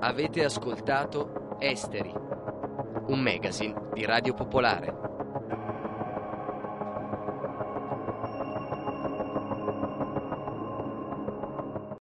Avete 0.00 0.44
ascoltato 0.44 1.58
Esteri, 1.58 2.10
un 3.08 3.20
magazine 3.20 3.90
di 3.92 4.06
Radio 4.06 4.32
Popolare. 4.32 5.09